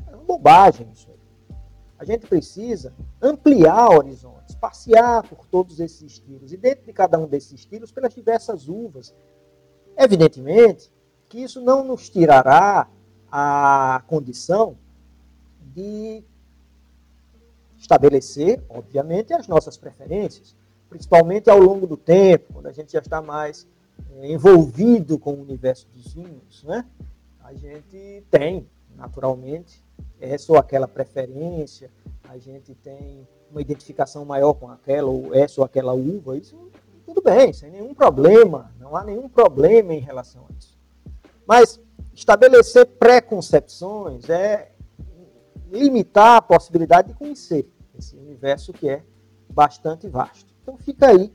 É 0.07 0.15
uma 0.15 0.23
bobagem 0.23 0.87
isso 0.93 1.09
aí. 1.09 1.55
A 1.97 2.05
gente 2.05 2.27
precisa 2.27 2.93
ampliar 3.21 3.89
horizontes, 3.89 4.55
passear 4.55 5.23
por 5.23 5.45
todos 5.47 5.79
esses 5.79 6.01
estilos. 6.01 6.53
E 6.53 6.57
dentro 6.57 6.85
de 6.85 6.93
cada 6.93 7.17
um 7.17 7.27
desses 7.27 7.53
estilos, 7.53 7.91
pelas 7.91 8.13
diversas 8.13 8.67
uvas. 8.67 9.13
Evidentemente 9.97 10.93
que 11.27 11.39
isso 11.41 11.59
não 11.61 11.83
nos 11.83 12.09
tirará 12.09 12.87
a 13.31 14.03
condição 14.07 14.77
de 15.73 16.23
estabelecer, 17.77 18.63
obviamente, 18.69 19.33
as 19.33 19.47
nossas 19.47 19.77
preferências, 19.77 20.55
principalmente 20.89 21.49
ao 21.49 21.59
longo 21.59 21.85
do 21.85 21.97
tempo, 21.97 22.53
quando 22.53 22.67
a 22.67 22.71
gente 22.71 22.93
já 22.93 22.99
está 22.99 23.21
mais 23.21 23.67
é, 24.17 24.31
envolvido 24.31 25.19
com 25.19 25.33
o 25.33 25.41
universo 25.41 25.87
dos 25.93 26.13
vinhos, 26.13 26.63
né? 26.63 26.85
A 27.43 27.53
gente 27.53 28.23
tem, 28.31 28.67
naturalmente, 28.95 29.83
essa 30.19 30.51
ou 30.51 30.57
aquela 30.57 30.87
preferência, 30.87 31.91
a 32.23 32.37
gente 32.37 32.73
tem 32.75 33.27
uma 33.51 33.61
identificação 33.61 34.25
maior 34.25 34.53
com 34.53 34.69
aquela 34.69 35.09
ou 35.09 35.33
essa 35.33 35.61
ou 35.61 35.65
aquela 35.65 35.93
uva, 35.93 36.37
isso 36.37 36.57
tudo 37.05 37.21
bem, 37.21 37.53
sem 37.53 37.69
nenhum 37.69 37.93
problema, 37.93 38.71
não 38.79 38.95
há 38.95 39.03
nenhum 39.03 39.29
problema 39.29 39.93
em 39.93 39.99
relação 39.99 40.43
a 40.49 40.53
isso. 40.57 40.75
Mas 41.45 41.79
estabelecer 42.15 42.85
preconcepções 42.85 44.29
é 44.29 44.71
limitar 45.69 46.37
a 46.37 46.41
possibilidade 46.41 47.09
de 47.09 47.13
conhecer 47.13 47.69
esse 47.97 48.15
universo 48.15 48.71
que 48.71 48.89
é 48.89 49.03
bastante 49.49 50.07
vasto. 50.07 50.53
Então 50.61 50.77
fica 50.77 51.07
aí 51.07 51.31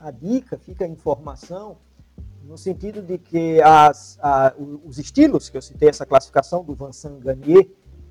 a 0.00 0.10
dica, 0.10 0.58
fica 0.58 0.84
a 0.84 0.88
informação, 0.88 1.78
no 2.42 2.58
sentido 2.58 3.00
de 3.00 3.16
que 3.16 3.62
as, 3.62 4.18
a, 4.20 4.52
os 4.84 4.98
estilos 4.98 5.48
que 5.48 5.56
eu 5.56 5.62
citei, 5.62 5.88
essa 5.88 6.04
classificação 6.04 6.64
do 6.64 6.74
Vincent 6.74 7.18
Garnier, 7.20 7.70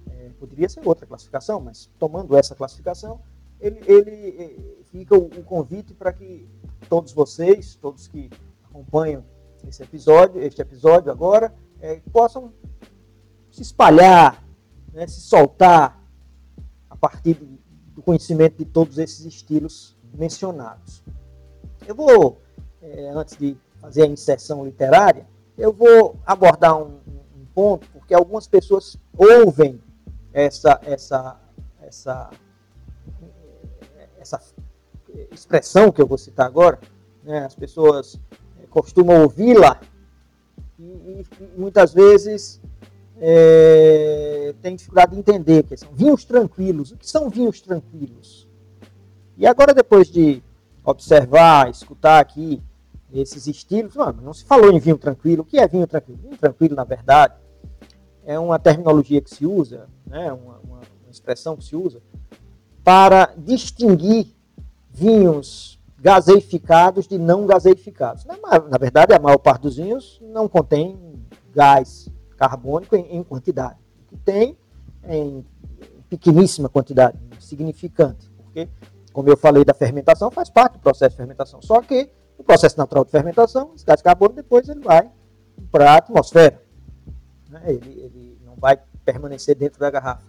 é, 0.09 0.29
poderia 0.39 0.67
ser 0.69 0.81
outra 0.85 1.05
classificação, 1.05 1.59
mas 1.59 1.89
tomando 1.99 2.35
essa 2.35 2.55
classificação, 2.55 3.19
ele, 3.59 3.81
ele 3.85 4.29
é, 4.39 4.83
fica 4.85 5.15
o, 5.15 5.25
o 5.25 5.43
convite 5.43 5.93
para 5.93 6.11
que 6.13 6.47
todos 6.89 7.11
vocês, 7.11 7.75
todos 7.75 8.07
que 8.07 8.29
acompanham 8.63 9.23
esse 9.67 9.83
episódio, 9.83 10.41
este 10.41 10.61
episódio 10.61 11.11
agora, 11.11 11.53
é, 11.83 11.99
possam 12.13 12.53
se 13.51 13.61
espalhar, 13.61 14.41
né, 14.93 15.05
se 15.05 15.19
soltar 15.19 16.01
a 16.89 16.95
partir 16.95 17.33
do, 17.33 17.61
conhecimento 18.01 18.57
de 18.57 18.65
todos 18.65 18.97
esses 18.97 19.25
estilos 19.25 19.95
mencionados. 20.13 21.03
Eu 21.85 21.93
vou, 21.93 22.41
é, 22.81 23.09
antes 23.09 23.37
de 23.37 23.55
fazer 23.79 24.03
a 24.03 24.07
inserção 24.07 24.65
literária, 24.65 25.27
eu 25.57 25.71
vou 25.71 26.17
abordar 26.25 26.75
um, 26.75 26.99
um 27.07 27.45
ponto, 27.53 27.87
porque 27.91 28.13
algumas 28.13 28.47
pessoas 28.47 28.97
ouvem 29.15 29.79
essa, 30.33 30.81
essa, 30.83 31.39
essa, 31.81 32.29
essa 34.19 34.41
expressão 35.31 35.91
que 35.91 36.01
eu 36.01 36.07
vou 36.07 36.17
citar 36.17 36.47
agora, 36.47 36.79
né, 37.23 37.45
as 37.45 37.55
pessoas 37.55 38.19
costumam 38.69 39.21
ouvi-la 39.21 39.79
muitas 41.57 41.93
vezes 41.93 42.61
é, 43.17 44.53
tem 44.61 44.75
dificuldade 44.75 45.13
de 45.13 45.19
entender 45.19 45.63
que 45.63 45.77
são 45.77 45.89
vinhos 45.93 46.25
tranquilos. 46.25 46.91
O 46.91 46.97
que 46.97 47.09
são 47.09 47.29
vinhos 47.29 47.61
tranquilos? 47.61 48.49
E 49.37 49.47
agora, 49.47 49.73
depois 49.73 50.09
de 50.09 50.43
observar, 50.83 51.69
escutar 51.69 52.19
aqui 52.19 52.61
esses 53.13 53.47
estilos, 53.47 53.95
não, 53.95 54.11
não 54.11 54.33
se 54.33 54.43
falou 54.43 54.71
em 54.71 54.79
vinho 54.79 54.97
tranquilo. 54.97 55.43
O 55.43 55.45
que 55.45 55.57
é 55.57 55.67
vinho 55.67 55.87
tranquilo? 55.87 56.19
Vinho 56.21 56.37
tranquilo, 56.37 56.75
na 56.75 56.83
verdade, 56.83 57.35
é 58.25 58.37
uma 58.39 58.59
terminologia 58.59 59.21
que 59.21 59.29
se 59.29 59.45
usa, 59.45 59.87
né, 60.05 60.31
uma, 60.31 60.59
uma, 60.59 60.77
uma 60.77 61.11
expressão 61.11 61.55
que 61.55 61.63
se 61.63 61.75
usa 61.75 62.01
para 62.83 63.33
distinguir 63.37 64.27
vinhos 64.91 65.79
gaseificados 66.03 67.07
de 67.07 67.17
não 67.17 67.47
gaseificados. 67.47 68.25
Na, 68.25 68.35
na, 68.69 68.77
verdade, 68.77 69.13
a 69.13 69.19
maior 69.19 69.37
parte 69.37 69.61
dos 69.61 69.77
vinhos 69.77 70.21
não 70.21 70.49
contém 70.49 70.99
gás 71.55 72.09
carbônico 72.37 72.93
em, 72.97 73.15
em 73.15 73.23
quantidade. 73.23 73.79
O 74.01 74.09
que 74.09 74.17
tem 74.17 74.57
é 75.01 75.17
em 75.17 75.45
pequeníssima 76.09 76.67
quantidade, 76.67 77.17
insignificante, 77.37 78.29
porque, 78.35 78.67
como 79.13 79.29
eu 79.29 79.37
falei 79.37 79.63
da 79.63 79.73
fermentação, 79.73 80.29
faz 80.29 80.49
parte 80.49 80.73
do 80.73 80.79
processo 80.79 81.11
de 81.11 81.17
fermentação. 81.17 81.61
Só 81.61 81.81
que 81.81 82.09
o 82.37 82.43
processo 82.43 82.77
natural 82.77 83.05
de 83.05 83.11
fermentação, 83.11 83.71
esse 83.73 83.85
gás 83.85 84.01
carbônico 84.01 84.35
depois 84.35 84.67
ele 84.67 84.81
vai 84.81 85.09
para 85.71 85.93
a 85.93 85.97
atmosfera. 85.97 86.61
Né? 87.49 87.61
Ele, 87.65 88.01
ele 88.01 88.37
não 88.45 88.55
vai 88.57 88.77
permanecer 89.05 89.55
dentro 89.55 89.79
da 89.79 89.89
garrafa. 89.89 90.27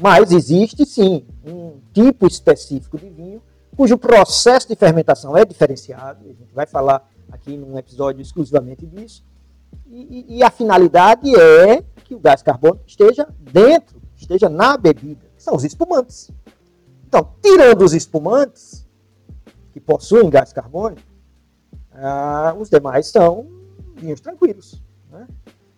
Mas 0.00 0.30
existe 0.30 0.86
sim 0.86 1.26
um 1.44 1.80
tipo 1.92 2.24
específico 2.28 2.96
de 2.96 3.10
vinho 3.10 3.42
cujo 3.78 3.96
processo 3.96 4.66
de 4.66 4.74
fermentação 4.74 5.36
é 5.36 5.44
diferenciado, 5.44 6.24
a 6.24 6.32
gente 6.32 6.52
vai 6.52 6.66
falar 6.66 7.08
aqui 7.30 7.56
num 7.56 7.78
episódio 7.78 8.20
exclusivamente 8.20 8.84
disso, 8.84 9.24
e, 9.86 10.38
e, 10.38 10.42
a 10.42 10.50
finalidade 10.50 11.32
é 11.38 11.84
que 12.04 12.12
o 12.12 12.18
gás 12.18 12.42
carbônico 12.42 12.82
esteja 12.88 13.28
dentro, 13.38 14.02
esteja 14.16 14.48
na 14.48 14.76
bebida, 14.76 15.24
são 15.36 15.54
os 15.54 15.62
espumantes. 15.62 16.28
Então, 17.06 17.34
tirando 17.40 17.82
os 17.82 17.92
espumantes, 17.92 18.84
que 19.72 19.78
possuem 19.78 20.28
gás 20.28 20.52
carbônico, 20.52 21.02
ah, 21.92 22.56
os 22.58 22.68
demais 22.68 23.06
são 23.06 23.46
vinhos 23.94 24.20
tranquilos. 24.20 24.82
Né? 25.08 25.28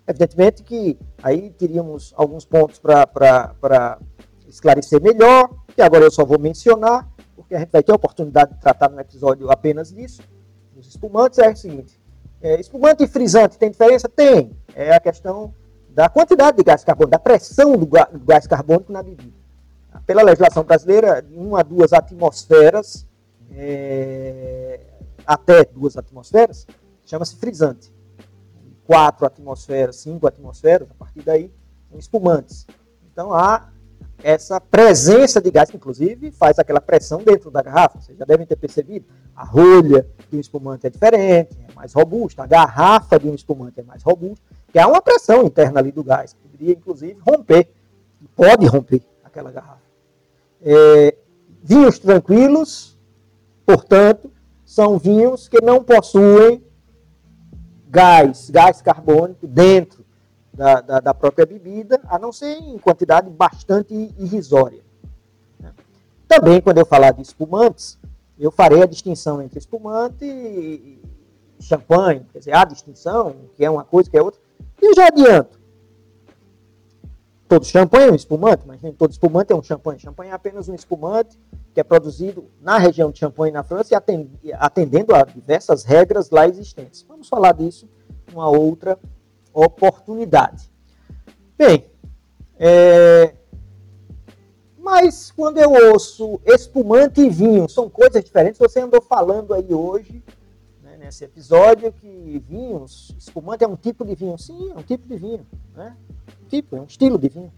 Evidentemente 0.06 0.62
que 0.62 0.98
aí 1.22 1.50
teríamos 1.50 2.14
alguns 2.16 2.46
pontos 2.46 2.78
para 2.78 3.98
esclarecer 4.48 5.02
melhor, 5.02 5.50
que 5.74 5.82
agora 5.82 6.04
eu 6.04 6.10
só 6.10 6.24
vou 6.24 6.38
mencionar, 6.38 7.09
porque 7.40 7.54
a 7.54 7.58
gente 7.58 7.70
vai 7.70 7.82
ter 7.82 7.92
a 7.92 7.96
oportunidade 7.96 8.54
de 8.54 8.60
tratar 8.60 8.88
no 8.90 9.00
episódio 9.00 9.50
apenas 9.50 9.92
disso. 9.92 10.22
Os 10.76 10.86
espumantes 10.86 11.38
é 11.38 11.50
o 11.50 11.56
seguinte: 11.56 12.00
é, 12.40 12.60
espumante 12.60 13.02
e 13.02 13.06
frisante 13.06 13.58
tem 13.58 13.70
diferença? 13.70 14.08
Tem. 14.08 14.56
É 14.74 14.94
a 14.94 15.00
questão 15.00 15.54
da 15.88 16.08
quantidade 16.08 16.58
de 16.58 16.62
gás 16.62 16.84
carbônico, 16.84 17.10
da 17.10 17.18
pressão 17.18 17.72
do, 17.76 17.86
do 17.86 18.24
gás 18.24 18.46
carbônico 18.46 18.92
na 18.92 19.02
bebida. 19.02 19.38
Pela 20.06 20.22
legislação 20.22 20.62
brasileira, 20.62 21.20
de 21.20 21.36
1 21.36 21.56
a 21.56 21.62
2 21.62 21.92
atmosferas, 21.92 23.06
é, 23.52 24.80
até 25.26 25.64
2 25.64 25.96
atmosferas, 25.96 26.66
chama-se 27.04 27.36
frisante. 27.36 27.92
4 28.86 29.26
atmosferas, 29.26 29.96
5 29.96 30.26
atmosferas, 30.26 30.90
a 30.90 30.94
partir 30.94 31.22
daí, 31.22 31.52
são 31.88 31.98
espumantes. 31.98 32.66
Então 33.12 33.32
há 33.32 33.68
essa 34.22 34.60
presença 34.60 35.40
de 35.40 35.50
gás, 35.50 35.70
inclusive 35.74 36.30
faz 36.30 36.58
aquela 36.58 36.80
pressão 36.80 37.22
dentro 37.22 37.50
da 37.50 37.62
garrafa. 37.62 38.00
Vocês 38.00 38.18
já 38.18 38.24
devem 38.24 38.46
ter 38.46 38.56
percebido. 38.56 39.06
A 39.34 39.44
rolha 39.44 40.06
de 40.28 40.36
um 40.36 40.40
espumante 40.40 40.86
é 40.86 40.90
diferente, 40.90 41.56
é 41.68 41.72
mais 41.74 41.92
robusta. 41.92 42.42
A 42.42 42.46
garrafa 42.46 43.18
de 43.18 43.28
um 43.28 43.34
espumante 43.34 43.80
é 43.80 43.82
mais 43.82 44.02
robusta, 44.02 44.44
que 44.72 44.78
há 44.78 44.86
uma 44.86 45.00
pressão 45.00 45.44
interna 45.44 45.80
ali 45.80 45.92
do 45.92 46.04
gás, 46.04 46.32
que 46.32 46.40
poderia 46.40 46.74
inclusive 46.74 47.18
romper, 47.26 47.68
pode 48.36 48.66
romper 48.66 49.02
aquela 49.24 49.50
garrafa. 49.50 49.80
É, 50.62 51.16
vinhos 51.62 51.98
tranquilos, 51.98 52.98
portanto, 53.64 54.30
são 54.64 54.98
vinhos 54.98 55.48
que 55.48 55.60
não 55.60 55.82
possuem 55.82 56.62
gás, 57.88 58.50
gás 58.50 58.80
carbônico 58.80 59.46
dentro 59.46 60.04
da, 60.60 60.82
da, 60.82 61.00
da, 61.00 61.14
própria 61.14 61.46
bebida, 61.46 61.98
a 62.06 62.18
não 62.18 62.30
ser 62.30 62.58
em 62.58 62.76
quantidade 62.76 63.30
bastante 63.30 63.94
irrisória. 64.18 64.82
Né? 65.58 65.72
Também, 66.28 66.60
quando 66.60 66.76
eu 66.76 66.84
falar 66.84 67.12
de 67.12 67.22
espumantes, 67.22 67.98
eu 68.38 68.50
farei 68.50 68.82
a 68.82 68.86
distinção 68.86 69.40
entre 69.40 69.58
espumante 69.58 70.22
e 70.22 71.02
champanhe, 71.58 72.26
quer 72.30 72.40
dizer, 72.40 72.54
a 72.54 72.66
distinção, 72.66 73.36
que 73.56 73.64
é 73.64 73.70
uma 73.70 73.84
coisa, 73.84 74.10
que 74.10 74.18
é 74.18 74.22
outra. 74.22 74.38
E 74.82 74.84
eu 74.84 74.94
já 74.94 75.06
adianto, 75.06 75.58
todo 77.48 77.64
champanhe 77.64 78.08
é 78.08 78.12
um 78.12 78.16
espumante, 78.16 78.64
mas 78.66 78.82
nem 78.82 78.92
todo 78.92 79.12
espumante 79.12 79.54
é 79.54 79.56
um 79.56 79.62
champanhe. 79.62 79.98
Champanhe 79.98 80.30
é 80.30 80.34
apenas 80.34 80.68
um 80.68 80.74
espumante 80.74 81.38
que 81.72 81.80
é 81.80 81.82
produzido 81.82 82.50
na 82.60 82.76
região 82.76 83.10
de 83.10 83.18
Champagne, 83.18 83.50
na 83.50 83.62
França, 83.62 83.94
e 84.44 84.52
atendendo 84.52 85.14
a 85.14 85.22
diversas 85.24 85.84
regras 85.84 86.28
lá 86.28 86.46
existentes. 86.46 87.02
Vamos 87.08 87.30
falar 87.30 87.52
disso 87.52 87.88
numa 88.30 88.50
outra 88.50 88.98
oportunidade. 89.52 90.70
Bem, 91.56 91.84
é... 92.58 93.34
mas 94.78 95.30
quando 95.30 95.58
eu 95.58 95.70
ouço 95.90 96.40
espumante 96.46 97.20
e 97.20 97.28
vinho, 97.28 97.68
são 97.68 97.88
coisas 97.88 98.24
diferentes. 98.24 98.58
Você 98.58 98.80
andou 98.80 99.02
falando 99.02 99.52
aí 99.52 99.72
hoje, 99.72 100.22
né, 100.82 100.96
nesse 100.96 101.24
episódio, 101.24 101.92
que 101.92 102.42
vinhos, 102.48 103.14
espumante 103.18 103.64
é 103.64 103.68
um 103.68 103.76
tipo 103.76 104.04
de 104.04 104.14
vinho. 104.14 104.38
Sim, 104.38 104.70
é 104.70 104.74
um 104.74 104.82
tipo 104.82 105.06
de 105.06 105.16
vinho. 105.16 105.46
Né? 105.74 105.96
Tipo, 106.48 106.76
é 106.76 106.80
um 106.80 106.86
estilo 106.86 107.18
de 107.18 107.28
vinho. 107.28 107.52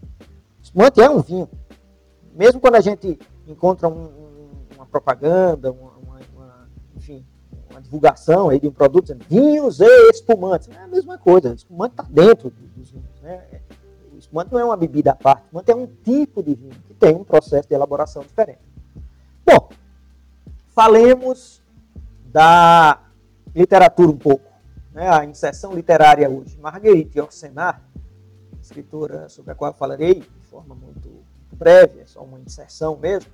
Espumante 0.61 1.01
é 1.01 1.09
um 1.09 1.21
vinho. 1.21 1.49
Mesmo 2.35 2.59
quando 2.59 2.75
a 2.75 2.81
gente 2.81 3.19
encontra 3.47 3.87
um, 3.87 4.09
uma 4.75 4.85
propaganda, 4.85 5.71
uma, 5.71 5.92
uma 7.73 7.81
divulgação 7.81 8.49
aí 8.49 8.59
de 8.59 8.67
um 8.67 8.71
produto 8.71 9.05
dizendo 9.05 9.25
vinhos 9.27 9.79
e 9.79 10.09
espumantes. 10.09 10.69
É 10.69 10.83
a 10.83 10.87
mesma 10.87 11.17
coisa, 11.17 11.51
o 11.51 11.53
espumante 11.53 11.93
está 11.93 12.03
dentro 12.09 12.49
dos 12.49 12.91
vinhos. 12.91 13.21
Né? 13.21 13.61
O 14.13 14.17
espumante 14.17 14.51
não 14.53 14.59
é 14.59 14.65
uma 14.65 14.77
bebida 14.77 15.11
à 15.11 15.15
parte, 15.15 15.43
o 15.43 15.45
espumante 15.45 15.71
é 15.71 15.75
um 15.75 15.87
tipo 15.87 16.41
de 16.41 16.55
vinho 16.55 16.75
que 16.87 16.93
tem 16.93 17.15
um 17.15 17.23
processo 17.23 17.67
de 17.67 17.73
elaboração 17.73 18.21
diferente. 18.21 18.59
Bom, 19.45 19.69
falemos 20.69 21.61
da 22.25 23.01
literatura 23.53 24.09
um 24.09 24.17
pouco. 24.17 24.51
Né? 24.91 25.09
A 25.09 25.25
inserção 25.25 25.73
literária 25.73 26.29
hoje. 26.29 26.57
Marguerite 26.59 27.17
Yourcenar, 27.17 27.81
escritora 28.61 29.27
sobre 29.29 29.51
a 29.51 29.55
qual 29.55 29.71
eu 29.71 29.77
falarei 29.77 30.15
de 30.15 30.47
forma 30.49 30.75
muito 30.75 31.23
breve, 31.51 32.01
é 32.01 32.05
só 32.05 32.21
uma 32.23 32.39
inserção 32.39 32.97
mesmo, 32.97 33.31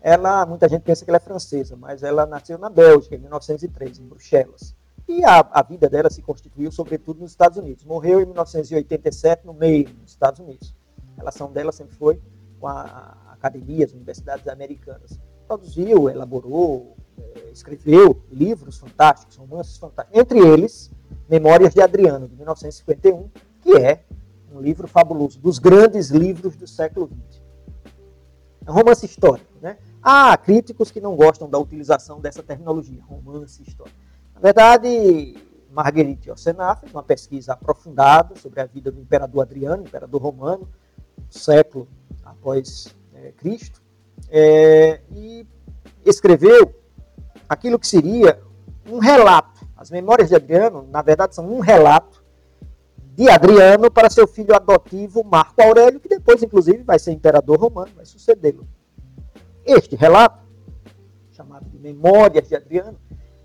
ela, 0.00 0.46
muita 0.46 0.68
gente 0.68 0.82
pensa 0.82 1.04
que 1.04 1.10
ela 1.10 1.16
é 1.16 1.20
francesa, 1.20 1.76
mas 1.76 2.02
ela 2.02 2.24
nasceu 2.26 2.58
na 2.58 2.70
Bélgica, 2.70 3.16
em 3.16 3.18
1903, 3.18 3.98
em 3.98 4.06
Bruxelas. 4.06 4.74
E 5.08 5.24
a, 5.24 5.40
a 5.52 5.62
vida 5.62 5.88
dela 5.88 6.10
se 6.10 6.22
constituiu, 6.22 6.70
sobretudo, 6.70 7.20
nos 7.20 7.30
Estados 7.30 7.58
Unidos. 7.58 7.84
Morreu 7.84 8.20
em 8.20 8.26
1987, 8.26 9.46
no 9.46 9.54
meio, 9.54 9.88
nos 10.00 10.10
Estados 10.10 10.38
Unidos. 10.38 10.74
A 11.16 11.20
relação 11.20 11.50
dela 11.50 11.72
sempre 11.72 11.96
foi 11.96 12.20
com 12.60 12.68
a, 12.68 13.16
academias, 13.30 13.92
universidades 13.92 14.46
americanas. 14.48 15.18
Produziu, 15.46 16.10
elaborou, 16.10 16.96
é, 17.18 17.50
escreveu 17.50 18.20
livros 18.30 18.78
fantásticos, 18.78 19.36
romances 19.36 19.78
fantásticos. 19.78 20.20
Entre 20.20 20.38
eles, 20.38 20.90
Memórias 21.28 21.72
de 21.72 21.80
Adriano, 21.80 22.28
de 22.28 22.36
1951, 22.36 23.30
que 23.62 23.76
é 23.76 24.04
um 24.52 24.60
livro 24.60 24.86
fabuloso, 24.86 25.38
dos 25.38 25.58
grandes 25.58 26.10
livros 26.10 26.56
do 26.56 26.66
século 26.66 27.06
XX. 27.06 27.47
Romance 28.72 29.04
histórico, 29.04 29.52
né? 29.60 29.78
Há 30.02 30.36
críticos 30.36 30.90
que 30.90 31.00
não 31.00 31.16
gostam 31.16 31.48
da 31.48 31.58
utilização 31.58 32.20
dessa 32.20 32.42
terminologia, 32.42 33.02
romance 33.02 33.62
histórico. 33.62 33.96
Na 34.34 34.40
verdade, 34.40 35.36
Marguerite 35.70 36.28
Yourcenar 36.28 36.78
fez 36.80 36.92
uma 36.92 37.02
pesquisa 37.02 37.52
aprofundada 37.52 38.36
sobre 38.36 38.60
a 38.60 38.66
vida 38.66 38.90
do 38.90 39.00
imperador 39.00 39.42
Adriano, 39.42 39.82
imperador 39.82 40.22
romano, 40.22 40.68
século 41.28 41.88
após 42.24 42.94
é, 43.14 43.32
Cristo, 43.32 43.82
é, 44.30 45.00
e 45.12 45.46
escreveu 46.04 46.74
aquilo 47.48 47.78
que 47.78 47.86
seria 47.86 48.40
um 48.90 48.98
relato. 48.98 49.66
As 49.76 49.90
memórias 49.90 50.28
de 50.28 50.34
Adriano, 50.34 50.86
na 50.90 51.02
verdade, 51.02 51.34
são 51.34 51.48
um 51.50 51.60
relato 51.60 52.22
de 53.18 53.28
Adriano 53.28 53.90
para 53.90 54.08
seu 54.08 54.28
filho 54.28 54.54
adotivo 54.54 55.24
Marco 55.24 55.60
Aurélio, 55.60 55.98
que 55.98 56.08
depois, 56.08 56.40
inclusive, 56.40 56.84
vai 56.84 57.00
ser 57.00 57.10
imperador 57.10 57.58
romano, 57.58 57.90
vai 57.96 58.06
sucedê-lo. 58.06 58.64
Este 59.66 59.96
relato, 59.96 60.38
chamado 61.32 61.68
de 61.68 61.76
Memórias 61.80 62.48
de 62.48 62.54
Adriano, 62.54 62.96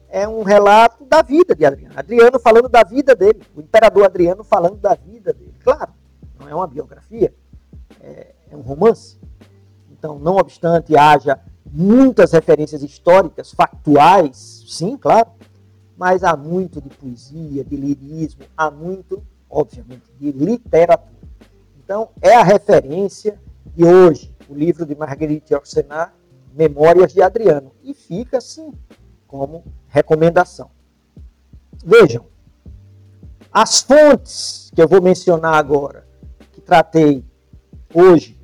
é 0.08 0.28
um 0.28 0.44
relato 0.44 1.04
da 1.06 1.24
vida 1.24 1.56
de 1.56 1.66
Adriano. 1.66 1.96
Adriano 1.98 2.40
falando 2.40 2.70
da 2.70 2.84
vida 2.84 3.16
dele, 3.16 3.42
o 3.56 3.62
imperador 3.62 4.06
Adriano 4.06 4.44
falando 4.44 4.78
da 4.78 4.94
vida 4.94 5.34
dele. 5.34 5.56
Claro, 5.64 5.92
não 6.40 6.48
é 6.48 6.54
uma 6.54 6.68
biografia, 6.68 7.34
é, 8.00 8.36
é 8.52 8.56
um 8.56 8.62
romance. 8.62 9.20
Então, 9.92 10.20
não 10.20 10.36
obstante 10.36 10.96
haja 10.96 11.40
muitas 11.66 12.32
referências 12.32 12.84
históricas, 12.84 13.52
factuais, 13.52 14.66
sim, 14.68 14.96
claro, 14.96 15.32
mas 15.98 16.24
há 16.24 16.38
muito 16.38 16.80
de 16.80 16.90
poesia, 16.90 17.64
de 17.64 17.76
lirismo, 17.76 18.44
há 18.56 18.70
muito, 18.70 19.24
obviamente, 19.54 20.04
de 20.20 20.32
literatura. 20.32 21.14
Então, 21.84 22.10
é 22.22 22.36
a 22.36 22.44
referência 22.44 23.40
de 23.76 23.86
hoje, 23.86 24.34
o 24.50 24.56
livro 24.56 24.86
de 24.86 24.96
Marguerite 24.96 25.54
Yourcenar, 25.54 26.14
Memórias 26.54 27.14
de 27.14 27.22
Adriano. 27.22 27.72
E 27.84 27.94
fica 27.94 28.40
assim 28.40 28.74
como 29.28 29.64
recomendação. 29.88 30.72
Vejam, 31.86 32.26
as 33.52 33.82
fontes 33.82 34.72
que 34.74 34.82
eu 34.82 34.88
vou 34.88 35.02
mencionar 35.02 35.56
agora, 35.56 36.08
que 36.52 36.62
tratei 36.62 37.24
hoje 37.94 38.40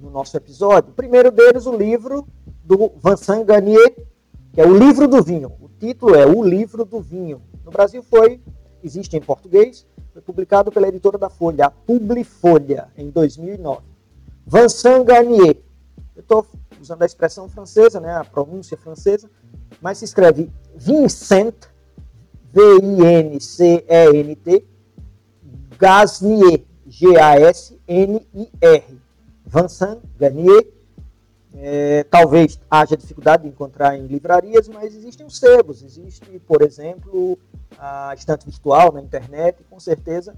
no 0.00 0.10
nosso 0.10 0.36
episódio, 0.36 0.90
o 0.90 0.94
primeiro 0.94 1.30
deles, 1.30 1.66
o 1.66 1.76
livro 1.76 2.26
do 2.64 2.92
Vincent 3.02 3.44
Garnier, 3.44 3.94
que 4.52 4.60
é 4.60 4.66
o 4.66 4.76
livro 4.76 5.06
do 5.06 5.22
vinho. 5.22 5.52
O 5.60 5.68
título 5.68 6.14
é 6.14 6.26
O 6.26 6.42
Livro 6.42 6.84
do 6.84 7.00
Vinho. 7.00 7.42
No 7.64 7.70
Brasil 7.70 8.02
foi, 8.02 8.40
existe 8.82 9.16
em 9.16 9.20
português, 9.20 9.86
foi 10.14 10.22
publicado 10.22 10.70
pela 10.70 10.86
editora 10.86 11.18
da 11.18 11.28
Folha, 11.28 11.66
a 11.66 11.70
Publifolha, 11.70 12.86
em 12.96 13.10
2009. 13.10 13.82
Vincent 14.46 15.04
Garnier. 15.04 15.56
Eu 16.14 16.20
estou 16.20 16.46
usando 16.80 17.02
a 17.02 17.06
expressão 17.06 17.48
francesa, 17.48 17.98
né, 17.98 18.14
a 18.14 18.22
pronúncia 18.24 18.76
francesa, 18.76 19.28
mas 19.82 19.98
se 19.98 20.04
escreve 20.04 20.52
Vincent, 20.76 21.56
V-I-N-C-E-N-T, 22.52 23.44
Gasnier, 25.76 26.62
G-A-S-N-I-R. 26.86 28.84
Vincent 29.44 29.98
Garnier, 30.16 30.64
é, 31.56 32.04
talvez 32.04 32.60
haja 32.70 32.96
dificuldade 32.96 33.44
de 33.44 33.48
encontrar 33.48 33.96
em 33.96 34.06
livrarias, 34.06 34.68
mas 34.68 34.94
existem 34.94 35.24
os 35.24 35.38
sebos. 35.38 35.82
Existe, 35.82 36.38
por 36.40 36.62
exemplo, 36.62 37.38
a 37.78 38.12
estante 38.14 38.46
virtual 38.46 38.92
na 38.92 39.00
internet, 39.00 39.64
com 39.70 39.78
certeza 39.78 40.34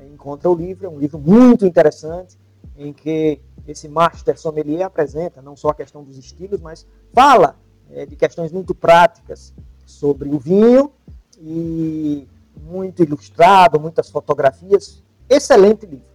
é, 0.00 0.06
encontra 0.06 0.48
o 0.50 0.54
livro. 0.54 0.86
É 0.86 0.88
um 0.88 0.98
livro 0.98 1.18
muito 1.18 1.66
interessante, 1.66 2.38
em 2.76 2.92
que 2.92 3.40
esse 3.68 3.88
master 3.88 4.38
sommelier 4.38 4.86
apresenta 4.86 5.42
não 5.42 5.56
só 5.56 5.68
a 5.68 5.74
questão 5.74 6.02
dos 6.02 6.18
estilos, 6.18 6.60
mas 6.60 6.86
fala 7.12 7.56
é, 7.90 8.06
de 8.06 8.16
questões 8.16 8.50
muito 8.50 8.74
práticas 8.74 9.52
sobre 9.84 10.28
o 10.28 10.38
vinho 10.38 10.92
e 11.38 12.26
muito 12.62 13.02
ilustrado, 13.02 13.78
muitas 13.78 14.08
fotografias. 14.08 15.02
Excelente 15.28 15.84
livro. 15.86 16.06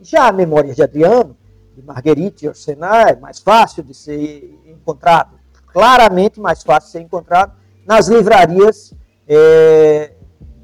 Já 0.00 0.30
Memórias 0.30 0.76
de 0.76 0.82
Adriano, 0.82 1.36
de 1.78 1.86
Marguerite 1.86 2.48
Orsenat, 2.48 3.12
é 3.12 3.16
mais 3.16 3.38
fácil 3.38 3.84
de 3.84 3.94
ser 3.94 4.60
encontrado, 4.66 5.38
claramente 5.68 6.40
mais 6.40 6.62
fácil 6.62 6.88
de 6.88 6.92
ser 6.92 7.00
encontrado 7.00 7.52
nas 7.86 8.08
livrarias, 8.08 8.92
é, 9.26 10.12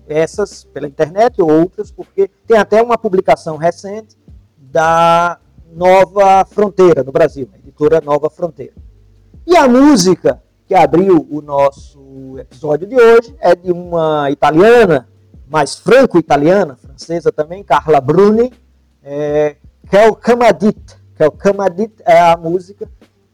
essas 0.08 0.64
pela 0.64 0.88
internet 0.88 1.40
ou 1.40 1.50
outras, 1.50 1.90
porque 1.90 2.28
tem 2.46 2.58
até 2.58 2.82
uma 2.82 2.98
publicação 2.98 3.56
recente 3.56 4.16
da 4.58 5.38
Nova 5.72 6.44
Fronteira, 6.44 7.02
no 7.04 7.12
Brasil, 7.12 7.48
a 7.54 7.58
editora 7.58 8.00
Nova 8.00 8.28
Fronteira. 8.28 8.74
E 9.46 9.56
a 9.56 9.68
música 9.68 10.42
que 10.66 10.74
abriu 10.74 11.26
o 11.30 11.40
nosso 11.40 12.38
episódio 12.38 12.86
de 12.86 12.96
hoje 12.96 13.34
é 13.38 13.54
de 13.54 13.70
uma 13.70 14.30
italiana, 14.30 15.08
mais 15.48 15.76
franco-italiana, 15.76 16.76
francesa 16.76 17.30
também, 17.30 17.62
Carla 17.62 18.00
Bruni, 18.00 18.52
é, 19.02 19.56
que 19.88 19.96
é 19.96 20.08
o 20.08 20.16
Camadit. 20.16 21.03
Que 21.16 21.22
é 21.22 21.26
o 21.26 21.32
Camadit 21.32 21.94
é 22.04 22.20
a 22.20 22.36
música 22.36 22.88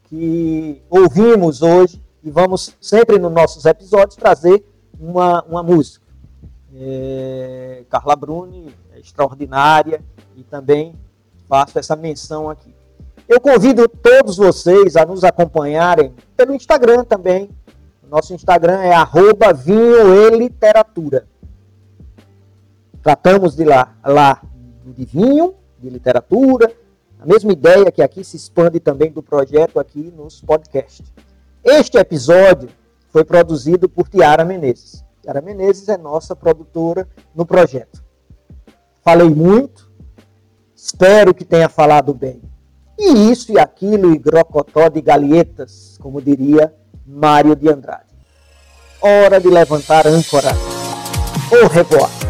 que 0.04 0.82
ouvimos 0.90 1.62
hoje 1.62 2.02
e 2.22 2.30
vamos 2.30 2.76
sempre 2.80 3.18
nos 3.18 3.32
nossos 3.32 3.64
episódios 3.64 4.16
trazer 4.16 4.64
uma, 4.98 5.42
uma 5.44 5.62
música. 5.62 6.04
É, 6.74 7.84
Carla 7.88 8.14
Bruni 8.14 8.74
é 8.94 9.00
extraordinária 9.00 10.02
e 10.36 10.42
também 10.42 10.94
faço 11.48 11.78
essa 11.78 11.96
menção 11.96 12.50
aqui. 12.50 12.74
Eu 13.28 13.40
convido 13.40 13.88
todos 13.88 14.36
vocês 14.36 14.96
a 14.96 15.06
nos 15.06 15.24
acompanharem 15.24 16.12
pelo 16.36 16.54
Instagram 16.54 17.04
também. 17.04 17.48
O 18.02 18.08
nosso 18.08 18.34
Instagram 18.34 18.80
é 18.80 18.92
arroba 18.92 19.52
vinho 19.52 20.14
e 20.14 20.36
literatura. 20.36 21.26
Tratamos 23.02 23.54
de 23.54 23.64
lá, 23.64 23.94
lá 24.04 24.42
de 24.84 25.04
vinho, 25.04 25.54
de 25.78 25.88
literatura, 25.88 26.70
a 27.20 27.26
mesma 27.26 27.52
ideia 27.52 27.92
que 27.92 28.02
aqui 28.02 28.24
se 28.24 28.36
expande 28.36 28.80
também 28.80 29.12
do 29.12 29.22
projeto 29.22 29.78
aqui 29.78 30.10
nos 30.16 30.40
podcasts. 30.40 31.12
Este 31.62 31.98
episódio 31.98 32.70
foi 33.10 33.24
produzido 33.24 33.90
por 33.90 34.08
Tiara 34.08 34.42
Menezes. 34.42 35.04
Tiara 35.20 35.42
Menezes 35.42 35.88
é 35.90 35.98
nossa 35.98 36.34
produtora 36.34 37.06
no 37.34 37.44
projeto. 37.44 38.02
Falei 39.04 39.28
muito, 39.28 39.92
espero 40.74 41.34
que 41.34 41.44
tenha 41.44 41.68
falado 41.68 42.14
bem. 42.14 42.40
E 42.98 43.30
isso 43.30 43.52
e 43.52 43.58
aquilo 43.58 44.14
e 44.14 44.18
grocotó 44.18 44.88
de 44.88 45.02
galietas, 45.02 45.98
como 46.00 46.22
diria 46.22 46.74
Mário 47.06 47.54
de 47.54 47.68
Andrade. 47.68 48.14
Hora 49.02 49.38
de 49.38 49.48
levantar 49.48 50.06
âncora. 50.06 50.50
Au 51.52 51.68
revoir. 51.68 52.29